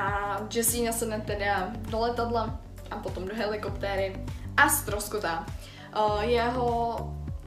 Jessie 0.54 0.86
nasedne 0.86 1.22
teda 1.22 1.72
do 1.90 2.00
letadla 2.00 2.60
a 2.92 2.96
potom 2.96 3.28
do 3.28 3.36
helikoptéry 3.36 4.26
a 4.58 4.70
stroskotá. 4.70 5.46
Uh, 5.96 6.22
jeho 6.22 6.98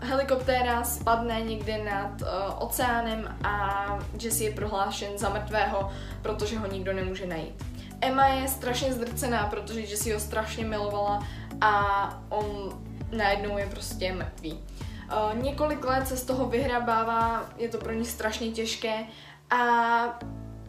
helikoptéra 0.02 0.84
spadne 0.84 1.40
někde 1.40 1.84
nad 1.84 2.22
uh, 2.22 2.28
oceánem 2.58 3.36
a 3.44 3.98
Jesse 4.22 4.44
je 4.44 4.52
prohlášen 4.52 5.18
za 5.18 5.28
mrtvého, 5.28 5.92
protože 6.22 6.58
ho 6.58 6.66
nikdo 6.66 6.92
nemůže 6.92 7.26
najít. 7.26 7.64
Emma 8.00 8.26
je 8.26 8.48
strašně 8.48 8.92
zdrcená, 8.92 9.46
protože 9.46 9.80
Jesse 9.80 10.14
ho 10.14 10.20
strašně 10.20 10.64
milovala 10.64 11.26
a 11.60 12.24
on 12.28 12.80
najednou 13.16 13.58
je 13.58 13.66
prostě 13.66 14.12
mrtvý. 14.12 14.52
Uh, 14.52 15.42
několik 15.42 15.84
let 15.84 16.08
se 16.08 16.16
z 16.16 16.24
toho 16.24 16.46
vyhrabává, 16.46 17.44
je 17.56 17.68
to 17.68 17.78
pro 17.78 17.92
ní 17.92 18.04
strašně 18.04 18.50
těžké 18.50 19.04
a 19.50 19.58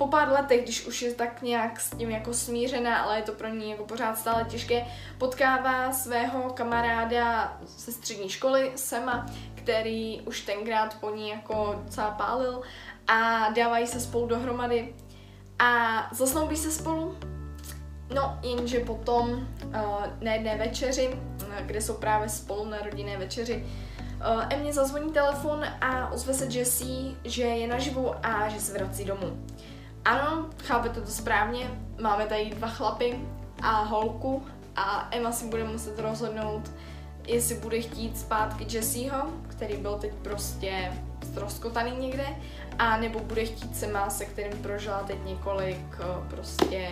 po 0.03 0.09
pár 0.09 0.29
letech, 0.29 0.63
když 0.63 0.85
už 0.85 1.01
je 1.01 1.13
tak 1.13 1.41
nějak 1.41 1.79
s 1.79 1.89
tím 1.89 2.09
jako 2.09 2.33
smířená, 2.33 2.97
ale 2.97 3.17
je 3.17 3.21
to 3.21 3.31
pro 3.31 3.47
ní 3.47 3.71
jako 3.71 3.83
pořád 3.83 4.17
stále 4.17 4.43
těžké, 4.43 4.85
potkává 5.17 5.91
svého 5.91 6.49
kamaráda 6.49 7.57
ze 7.65 7.91
střední 7.91 8.29
školy, 8.29 8.71
Sema, 8.75 9.25
který 9.55 10.21
už 10.21 10.41
tenkrát 10.41 10.97
po 10.99 11.09
ní 11.09 11.29
jako 11.29 11.81
docela 11.83 12.11
pálil 12.11 12.61
a 13.07 13.49
dávají 13.49 13.87
se 13.87 13.99
spolu 13.99 14.27
dohromady 14.27 14.95
a 15.59 15.69
zasnoubí 16.11 16.57
se 16.57 16.71
spolu. 16.71 17.17
No, 18.15 18.39
jenže 18.41 18.79
potom 18.79 19.29
uh, 19.29 19.73
na 20.21 20.33
jedné 20.33 20.57
večeři, 20.57 21.19
kde 21.61 21.81
jsou 21.81 21.93
právě 21.93 22.29
spolu 22.29 22.65
na 22.65 22.77
rodinné 22.77 23.17
večeři, 23.17 23.65
uh, 24.35 24.43
Emě 24.49 24.73
zazvoní 24.73 25.11
telefon 25.11 25.63
a 25.81 26.11
ozve 26.11 26.33
se 26.33 26.45
Jessie, 26.45 27.15
že 27.23 27.43
je 27.43 27.67
naživu 27.67 28.11
a 28.23 28.49
že 28.49 28.59
se 28.59 28.73
vrací 28.73 29.05
domů. 29.05 29.45
Ano, 30.05 30.49
chápete 30.63 31.01
to 31.01 31.11
správně, 31.11 31.71
máme 32.01 32.25
tady 32.25 32.49
dva 32.49 32.67
chlapy 32.67 33.19
a 33.61 33.83
holku 33.83 34.43
a 34.75 35.07
Emma 35.11 35.31
si 35.31 35.45
bude 35.45 35.63
muset 35.63 35.99
rozhodnout, 35.99 36.71
jestli 37.27 37.55
bude 37.55 37.81
chtít 37.81 38.17
zpátky 38.17 38.65
Jesseho, 38.69 39.27
který 39.47 39.77
byl 39.77 39.97
teď 39.97 40.13
prostě 40.13 40.93
ztroskotaný 41.23 41.91
někde, 41.91 42.25
a 42.79 42.97
nebo 42.97 43.19
bude 43.19 43.45
chtít 43.45 43.77
Sema, 43.77 44.09
se 44.09 44.25
kterým 44.25 44.57
prožila 44.57 45.03
teď 45.03 45.17
několik 45.25 45.97
eh, 45.99 46.29
prostě 46.29 46.89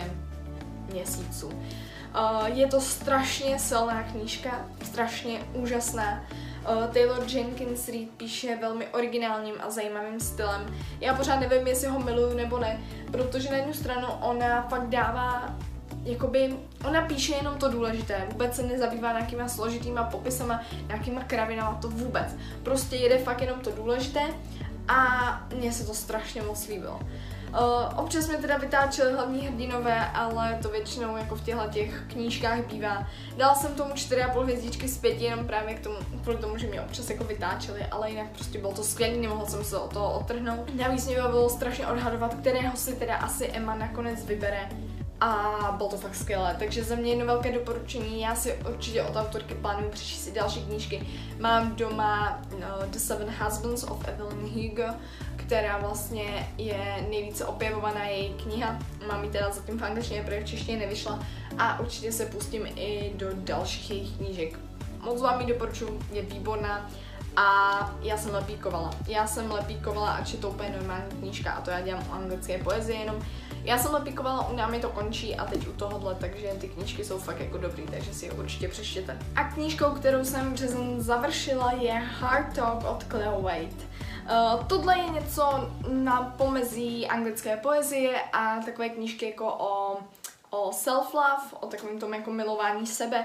měsíců. 0.92 1.46
Uh, 1.46 2.46
je 2.46 2.66
to 2.66 2.80
strašně 2.80 3.58
silná 3.58 4.02
knížka, 4.02 4.50
strašně 4.82 5.40
úžasná. 5.54 6.24
Uh, 6.68 6.86
Taylor 6.86 7.24
Jenkins 7.28 7.88
Reid 7.88 8.10
píše 8.10 8.56
velmi 8.56 8.86
originálním 8.86 9.54
a 9.60 9.70
zajímavým 9.70 10.20
stylem. 10.20 10.74
Já 11.00 11.14
pořád 11.14 11.40
nevím, 11.40 11.66
jestli 11.66 11.88
ho 11.88 11.98
miluju 11.98 12.36
nebo 12.36 12.58
ne, 12.58 12.80
protože 13.10 13.50
na 13.50 13.56
jednu 13.56 13.74
stranu 13.74 14.06
ona 14.20 14.62
fakt 14.62 14.88
dává 14.88 15.56
jakoby, 16.04 16.56
ona 16.84 17.02
píše 17.02 17.34
jenom 17.34 17.58
to 17.58 17.68
důležité, 17.68 18.26
vůbec 18.30 18.56
se 18.56 18.62
nezabývá 18.62 19.12
nějakýma 19.12 19.48
složitýma 19.48 20.04
popisama, 20.04 20.62
nějakýma 20.88 21.24
kravinama, 21.24 21.78
to 21.82 21.88
vůbec. 21.88 22.26
Prostě 22.62 22.96
jede 22.96 23.18
fakt 23.18 23.40
jenom 23.40 23.60
to 23.60 23.70
důležité 23.70 24.20
a 24.88 25.48
mně 25.54 25.72
se 25.72 25.86
to 25.86 25.94
strašně 25.94 26.42
moc 26.42 26.68
líbilo. 26.68 27.00
Uh, 27.52 27.98
občas 27.98 28.24
jsme 28.24 28.36
teda 28.36 28.56
vytáčeli 28.56 29.12
hlavní 29.12 29.46
hrdinové, 29.46 30.06
ale 30.06 30.58
to 30.62 30.68
většinou 30.68 31.16
jako 31.16 31.34
v 31.34 31.44
těchto 31.44 31.62
těch 31.70 32.02
knížkách 32.08 32.58
bývá. 32.58 33.06
Dala 33.36 33.54
jsem 33.54 33.74
tomu 33.74 33.94
4,5 33.94 34.42
hvězdičky 34.42 34.88
z 34.88 34.98
5 34.98 35.20
jenom 35.20 35.46
právě 35.46 35.74
k 35.74 35.80
tomu, 35.80 35.96
kvůli 36.22 36.36
tomu, 36.36 36.58
že 36.58 36.66
mě 36.66 36.80
občas 36.80 37.10
jako 37.10 37.24
vytáčeli, 37.24 37.80
ale 37.90 38.10
jinak 38.10 38.26
prostě 38.30 38.58
bylo 38.58 38.72
to 38.72 38.84
skvělé, 38.84 39.16
nemohla 39.16 39.46
jsem 39.46 39.64
se 39.64 39.78
o 39.78 39.88
toho 39.88 40.18
otrhnout. 40.18 40.74
Navíc 40.74 41.06
mě 41.06 41.16
bylo 41.16 41.50
strašně 41.50 41.86
odhadovat, 41.86 42.34
kterého 42.34 42.76
si 42.76 42.94
teda 42.94 43.16
asi 43.16 43.46
Emma 43.46 43.74
nakonec 43.74 44.24
vybere 44.24 44.68
a 45.22 45.74
bylo 45.76 45.88
to 45.88 45.96
fakt 45.96 46.14
skvělé. 46.14 46.56
Takže 46.58 46.84
za 46.84 46.94
mě 46.94 47.10
jedno 47.10 47.26
velké 47.26 47.52
doporučení, 47.52 48.20
já 48.20 48.34
si 48.34 48.58
určitě 48.68 49.02
od 49.02 49.16
autorky 49.16 49.54
plánuju 49.54 49.90
přečíst 49.90 50.24
si 50.24 50.32
další 50.32 50.60
knížky. 50.60 51.06
Mám 51.38 51.76
doma 51.76 52.40
no, 52.60 52.66
The 52.86 52.98
Seven 52.98 53.34
Husbands 53.40 53.84
of 53.84 54.08
Evelyn 54.08 54.40
Hugo, 54.40 54.84
která 55.46 55.78
vlastně 55.78 56.48
je 56.58 57.06
nejvíce 57.10 57.46
objevovaná 57.46 58.04
její 58.04 58.34
kniha. 58.34 58.78
Mám 59.08 59.24
ji 59.24 59.30
teda 59.30 59.50
zatím 59.50 59.78
v 59.78 59.84
angličtině, 59.84 60.22
protože 60.22 60.40
v 60.40 60.44
češtině 60.44 60.78
nevyšla 60.78 61.18
a 61.58 61.80
určitě 61.80 62.12
se 62.12 62.26
pustím 62.26 62.66
i 62.76 63.12
do 63.14 63.26
dalších 63.34 63.90
jejich 63.90 64.16
knížek. 64.16 64.58
Moc 65.00 65.20
vám 65.20 65.40
ji 65.40 65.46
doporučuji, 65.46 66.00
je 66.12 66.22
výborná 66.22 66.90
a 67.36 67.46
já 68.02 68.16
jsem 68.16 68.32
lepíkovala. 68.32 68.90
Já 69.08 69.26
jsem 69.26 69.50
lepíkovala, 69.50 70.12
ač 70.12 70.32
je 70.32 70.38
to 70.38 70.50
úplně 70.50 70.74
normální 70.78 71.10
knížka 71.20 71.52
a 71.52 71.60
to 71.60 71.70
já 71.70 71.80
dělám 71.80 72.06
u 72.10 72.12
anglické 72.12 72.58
poezie 72.58 72.98
jenom. 72.98 73.16
Já 73.64 73.78
jsem 73.78 73.92
lepíkovala, 73.92 74.48
u 74.48 74.56
námi 74.56 74.80
to 74.80 74.88
končí 74.88 75.36
a 75.36 75.44
teď 75.44 75.68
u 75.68 75.72
tohohle, 75.72 76.14
takže 76.14 76.46
ty 76.60 76.68
knížky 76.68 77.04
jsou 77.04 77.18
fakt 77.18 77.40
jako 77.40 77.58
dobrý, 77.58 77.82
takže 77.82 78.14
si 78.14 78.26
je 78.26 78.32
určitě 78.32 78.68
přečtěte. 78.68 79.18
A 79.36 79.44
knížkou, 79.44 79.90
kterou 79.90 80.24
jsem 80.24 80.52
březen 80.52 81.00
završila, 81.00 81.72
je 81.72 81.92
Hard 81.92 82.56
Talk 82.56 82.84
od 82.84 83.04
Cleo 83.04 83.42
Wade. 83.42 83.92
Uh, 84.32 84.64
tohle 84.64 84.98
je 84.98 85.08
něco 85.08 85.70
na 85.88 86.34
pomezí 86.38 87.06
anglické 87.06 87.56
poezie 87.56 88.20
a 88.32 88.60
takové 88.64 88.88
knížky 88.88 89.26
jako 89.26 89.46
o, 89.46 89.98
o 90.50 90.70
self-love, 90.70 91.42
o 91.60 91.66
takovém 91.66 91.98
tom 91.98 92.14
jako 92.14 92.30
milování 92.30 92.86
sebe. 92.86 93.24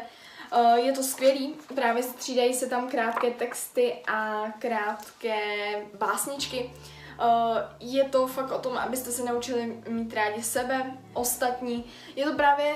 Uh, 0.57 0.73
je 0.73 0.91
to 0.91 1.03
skvělý, 1.03 1.55
právě 1.75 2.03
střídají 2.03 2.53
se 2.53 2.67
tam 2.67 2.89
krátké 2.89 3.31
texty 3.31 3.95
a 4.07 4.45
krátké 4.59 5.39
básničky. 5.97 6.73
Uh, 7.19 7.57
je 7.79 8.03
to 8.03 8.27
fakt 8.27 8.51
o 8.51 8.59
tom, 8.59 8.77
abyste 8.77 9.11
se 9.11 9.23
naučili 9.23 9.81
mít 9.87 10.13
rádi 10.13 10.43
sebe, 10.43 10.97
ostatní. 11.13 11.85
Je 12.15 12.25
to 12.25 12.35
právě 12.35 12.75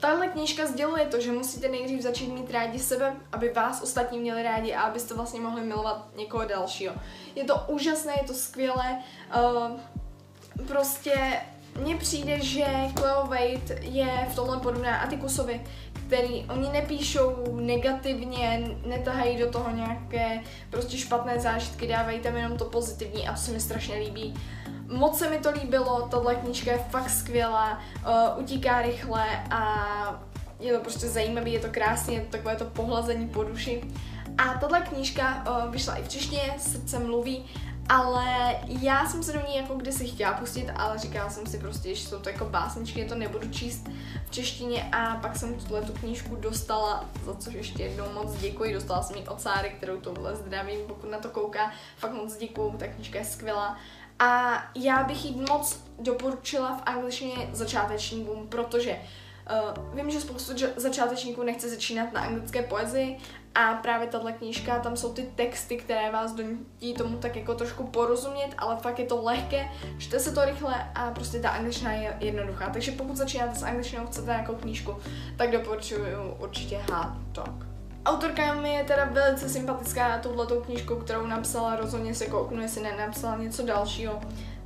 tahle 0.00 0.28
knížka 0.28 0.66
sděluje 0.66 1.06
to, 1.06 1.20
že 1.20 1.32
musíte 1.32 1.68
nejdřív 1.68 2.02
začít 2.02 2.32
mít 2.32 2.50
rádi 2.50 2.78
sebe, 2.78 3.16
aby 3.32 3.52
vás 3.52 3.82
ostatní 3.82 4.18
měli 4.18 4.42
rádi 4.42 4.74
a 4.74 4.82
abyste 4.82 5.14
vlastně 5.14 5.40
mohli 5.40 5.60
milovat 5.60 6.08
někoho 6.16 6.44
dalšího. 6.44 6.94
Je 7.34 7.44
to 7.44 7.60
úžasné, 7.68 8.12
je 8.20 8.26
to 8.26 8.34
skvělé. 8.34 9.02
Uh, 9.36 9.80
prostě 10.66 11.40
mně 11.80 11.96
přijde, 11.96 12.40
že 12.40 12.66
Cleo 12.96 13.26
Wade 13.26 13.80
je 13.80 14.28
v 14.32 14.34
tomhle 14.34 14.56
podobná 14.56 14.96
Atikusovi, 14.96 15.60
který 16.06 16.44
oni 16.44 16.68
nepíšou 16.68 17.56
negativně, 17.60 18.70
netahají 18.86 19.38
do 19.38 19.50
toho 19.50 19.70
nějaké 19.70 20.42
prostě 20.70 20.96
špatné 20.98 21.40
zážitky, 21.40 21.86
dávají 21.86 22.20
tam 22.20 22.36
jenom 22.36 22.58
to 22.58 22.64
pozitivní 22.64 23.28
a 23.28 23.32
to 23.32 23.38
se 23.38 23.52
mi 23.52 23.60
strašně 23.60 23.96
líbí. 23.96 24.34
Moc 24.88 25.18
se 25.18 25.30
mi 25.30 25.38
to 25.38 25.50
líbilo, 25.50 26.08
tahle 26.10 26.34
knížka 26.34 26.72
je 26.72 26.78
fakt 26.78 27.10
skvělá, 27.10 27.80
uh, 28.06 28.42
utíká 28.42 28.82
rychle 28.82 29.24
a 29.50 30.22
je 30.60 30.72
to 30.72 30.80
prostě 30.80 31.08
zajímavý, 31.08 31.52
je 31.52 31.60
to 31.60 31.68
krásně, 31.70 32.14
je 32.14 32.20
to 32.20 32.30
takové 32.30 32.56
to 32.56 32.64
pohlazení 32.64 33.28
po 33.28 33.44
duši. 33.44 33.84
A 34.38 34.54
tahle 34.54 34.80
knížka 34.80 35.44
uh, 35.48 35.72
vyšla 35.72 35.96
i 35.96 36.02
v 36.02 36.08
češtině, 36.08 36.54
Srdce 36.58 36.98
mluví 36.98 37.44
ale 37.88 38.56
já 38.66 39.06
jsem 39.06 39.22
se 39.22 39.32
do 39.32 39.46
ní 39.48 39.56
jako 39.56 39.74
kdysi 39.74 40.06
chtěla 40.06 40.32
pustit, 40.32 40.70
ale 40.76 40.98
říkala 40.98 41.30
jsem 41.30 41.46
si 41.46 41.58
prostě, 41.58 41.94
že 41.94 42.06
jsou 42.06 42.18
to 42.18 42.28
jako 42.28 42.44
básničky, 42.44 43.04
to 43.04 43.14
nebudu 43.14 43.48
číst 43.50 43.88
v 44.26 44.30
češtině 44.30 44.88
a 44.92 45.16
pak 45.16 45.36
jsem 45.36 45.54
tuhle 45.54 45.82
tu 45.82 45.92
knížku 45.92 46.36
dostala, 46.36 47.04
za 47.24 47.34
což 47.34 47.54
ještě 47.54 47.82
jednou 47.82 48.12
moc 48.12 48.34
děkuji, 48.34 48.74
dostala 48.74 49.02
jsem 49.02 49.16
ji 49.16 49.28
od 49.28 49.40
Sáry, 49.40 49.70
kterou 49.70 50.00
tohle 50.00 50.36
zdravím, 50.36 50.80
pokud 50.86 51.10
na 51.10 51.18
to 51.18 51.28
kouká, 51.28 51.72
fakt 51.96 52.12
moc 52.12 52.36
děkuji, 52.36 52.74
ta 52.78 52.86
knížka 52.86 53.18
je 53.18 53.24
skvělá. 53.24 53.78
A 54.18 54.62
já 54.74 55.04
bych 55.04 55.24
ji 55.24 55.44
moc 55.48 55.80
doporučila 55.98 56.76
v 56.76 56.82
angličtině 56.86 57.48
začátečníkům, 57.52 58.48
protože 58.48 58.98
Uh, 59.50 59.94
vím, 59.94 60.10
že 60.10 60.20
spoustu 60.20 60.52
začátečníků 60.76 61.42
nechce 61.42 61.70
začínat 61.70 62.12
na 62.12 62.20
anglické 62.20 62.62
poezii 62.62 63.18
a 63.54 63.74
právě 63.74 64.08
tahle 64.08 64.32
knížka, 64.32 64.78
tam 64.78 64.96
jsou 64.96 65.12
ty 65.12 65.22
texty, 65.22 65.76
které 65.76 66.10
vás 66.10 66.32
donutí 66.32 66.94
tomu 66.94 67.18
tak 67.18 67.36
jako 67.36 67.54
trošku 67.54 67.86
porozumět, 67.86 68.54
ale 68.58 68.76
fakt 68.76 68.98
je 68.98 69.06
to 69.06 69.22
lehké, 69.22 69.68
čte 69.98 70.20
se 70.20 70.32
to 70.32 70.44
rychle 70.44 70.90
a 70.94 71.10
prostě 71.10 71.40
ta 71.40 71.50
angličtina 71.50 71.92
je 71.92 72.16
jednoduchá. 72.20 72.70
Takže 72.70 72.92
pokud 72.92 73.16
začínáte 73.16 73.54
s 73.54 73.62
angličtinou, 73.62 74.06
chcete 74.06 74.32
jako 74.32 74.54
knížku, 74.54 74.96
tak 75.36 75.50
doporučuju 75.50 76.34
určitě 76.38 76.76
Hard 76.92 77.14
Talk. 77.32 77.75
Autorka 78.06 78.54
mi 78.54 78.74
je 78.74 78.84
teda 78.84 79.04
velice 79.04 79.48
sympatická 79.48 80.06
a 80.06 80.18
touhletou 80.18 80.60
knížkou, 80.60 80.96
kterou 80.96 81.26
napsala, 81.26 81.76
rozhodně 81.76 82.14
se 82.14 82.26
kouknu, 82.26 82.62
jestli 82.62 82.82
nenapsala 82.82 83.36
něco 83.36 83.62
dalšího. 83.62 84.20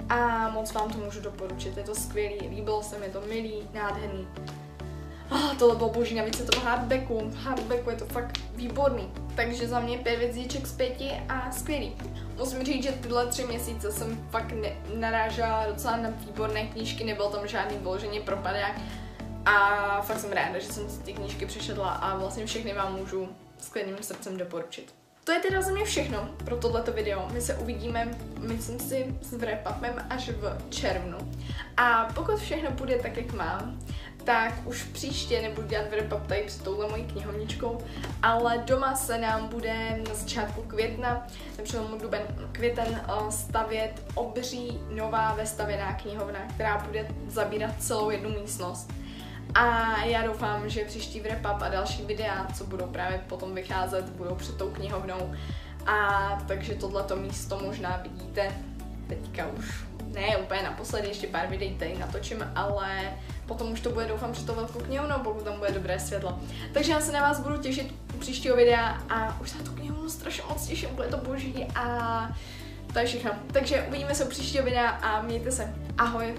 A 0.08 0.48
moc 0.48 0.72
vám 0.72 0.90
to 0.90 0.98
můžu 0.98 1.20
doporučit, 1.20 1.76
je 1.76 1.82
to 1.82 1.94
skvělý, 1.94 2.48
líbilo 2.48 2.82
se 2.82 2.98
mi 2.98 3.08
to, 3.08 3.20
milý, 3.20 3.68
nádherný. 3.74 4.28
Oh, 5.30 5.54
tohle 5.58 5.76
bylo 5.76 5.88
boží, 5.88 6.14
navíc 6.14 6.40
je 6.40 6.46
to 6.46 6.60
hardbacku. 6.60 7.32
Hardbacku 7.36 7.90
je 7.90 7.96
to 7.96 8.06
fakt 8.06 8.38
výborný. 8.54 9.12
Takže 9.36 9.68
za 9.68 9.80
mě 9.80 9.98
pět 9.98 10.16
vězíček 10.16 10.66
z 10.66 10.72
pěti 10.72 11.10
a 11.28 11.52
skvělý. 11.52 11.92
Musím 12.38 12.64
říct, 12.64 12.82
že 12.82 12.92
tyhle 12.92 13.26
tři 13.26 13.44
měsíce 13.44 13.92
jsem 13.92 14.26
fakt 14.30 14.52
ne- 14.52 14.76
narážela 14.94 15.66
docela 15.66 15.96
na 15.96 16.08
výborné 16.10 16.66
knížky, 16.66 17.04
nebyl 17.04 17.26
tam 17.26 17.46
žádný 17.46 17.78
vloženě 17.78 18.20
propadák. 18.20 18.80
A 19.46 20.02
fakt 20.02 20.18
jsem 20.18 20.32
ráda, 20.32 20.58
že 20.58 20.72
jsem 20.72 20.90
si 20.90 21.00
ty 21.00 21.12
knížky 21.12 21.46
přešedla 21.46 21.90
a 21.90 22.16
vlastně 22.16 22.46
všechny 22.46 22.72
vám 22.72 22.96
můžu 22.96 23.28
s 23.58 23.68
klidným 23.68 23.96
srdcem 24.00 24.36
doporučit. 24.36 24.94
To 25.24 25.32
je 25.32 25.40
teda 25.40 25.62
za 25.62 25.70
mě 25.70 25.84
všechno 25.84 26.30
pro 26.44 26.56
tohleto 26.56 26.92
video. 26.92 27.28
My 27.32 27.40
se 27.40 27.54
uvidíme, 27.54 28.08
myslím 28.38 28.78
si, 28.80 29.14
s 29.22 29.32
wrap-upem 29.32 30.06
až 30.10 30.28
v 30.28 30.70
červnu. 30.70 31.18
A 31.76 32.08
pokud 32.14 32.38
všechno 32.38 32.70
bude 32.70 32.96
tak, 32.98 33.16
jak 33.16 33.32
mám, 33.32 33.78
tak 34.24 34.54
už 34.64 34.82
příště 34.82 35.42
nebudu 35.42 35.66
dělat 35.66 35.86
wrap 35.90 36.26
tady 36.26 36.46
touhle 36.64 36.88
mojí 36.88 37.04
knihovničkou, 37.04 37.78
ale 38.22 38.58
doma 38.58 38.96
se 38.96 39.18
nám 39.18 39.48
bude 39.48 40.02
na 40.08 40.14
začátku 40.14 40.62
května, 40.62 41.26
přelomu 41.62 41.98
duben 41.98 42.22
květen, 42.52 43.02
eh, 43.08 43.32
stavět 43.32 44.02
obří 44.14 44.80
nová 44.90 45.34
vestavěná 45.34 45.94
knihovna, 45.94 46.40
která 46.54 46.78
bude 46.78 47.08
zabírat 47.28 47.70
celou 47.78 48.10
jednu 48.10 48.30
místnost. 48.30 48.90
A 49.54 49.96
já 50.04 50.26
doufám, 50.26 50.68
že 50.68 50.84
příští 50.84 51.20
wrap 51.20 51.62
a 51.62 51.68
další 51.68 52.02
videa, 52.02 52.46
co 52.54 52.64
budou 52.64 52.86
právě 52.86 53.20
potom 53.28 53.54
vycházet, 53.54 54.08
budou 54.08 54.34
před 54.34 54.56
tou 54.56 54.70
knihovnou. 54.70 55.34
A 55.86 56.42
takže 56.48 56.74
tohleto 56.74 57.16
místo 57.16 57.60
možná 57.64 58.00
vidíte 58.02 58.52
teďka 59.08 59.46
už 59.46 59.84
ne 60.04 60.36
úplně 60.36 60.62
naposledy, 60.62 61.08
ještě 61.08 61.26
pár 61.26 61.46
videí 61.46 61.74
tady 61.74 61.98
natočím, 61.98 62.52
ale 62.54 63.12
potom 63.46 63.72
už 63.72 63.80
to 63.80 63.90
bude 63.90 64.06
doufám 64.06 64.32
před 64.32 64.46
tou 64.46 64.54
velkou 64.54 64.78
knihovnou, 64.78 65.18
pokud 65.24 65.44
tam 65.44 65.58
bude 65.58 65.72
dobré 65.72 66.00
světlo. 66.00 66.38
Takže 66.74 66.92
já 66.92 67.00
se 67.00 67.12
na 67.12 67.20
vás 67.20 67.40
budu 67.40 67.56
těšit 67.56 67.94
u 68.14 68.18
příštího 68.18 68.56
videa 68.56 69.02
a 69.08 69.40
už 69.40 69.50
se 69.50 69.58
na 69.58 69.64
tu 69.64 69.72
knihovnu 69.72 70.10
strašně 70.10 70.42
moc 70.48 70.66
těším, 70.66 70.88
bude 70.94 71.08
to 71.08 71.16
boží 71.16 71.66
a 71.74 72.28
to 72.92 72.98
je 72.98 73.06
všechno. 73.06 73.30
Takže 73.52 73.84
uvidíme 73.88 74.14
se 74.14 74.24
u 74.24 74.28
příštího 74.28 74.64
videa 74.64 74.88
a 74.88 75.22
mějte 75.22 75.52
se. 75.52 75.74
Ahoj! 75.98 76.34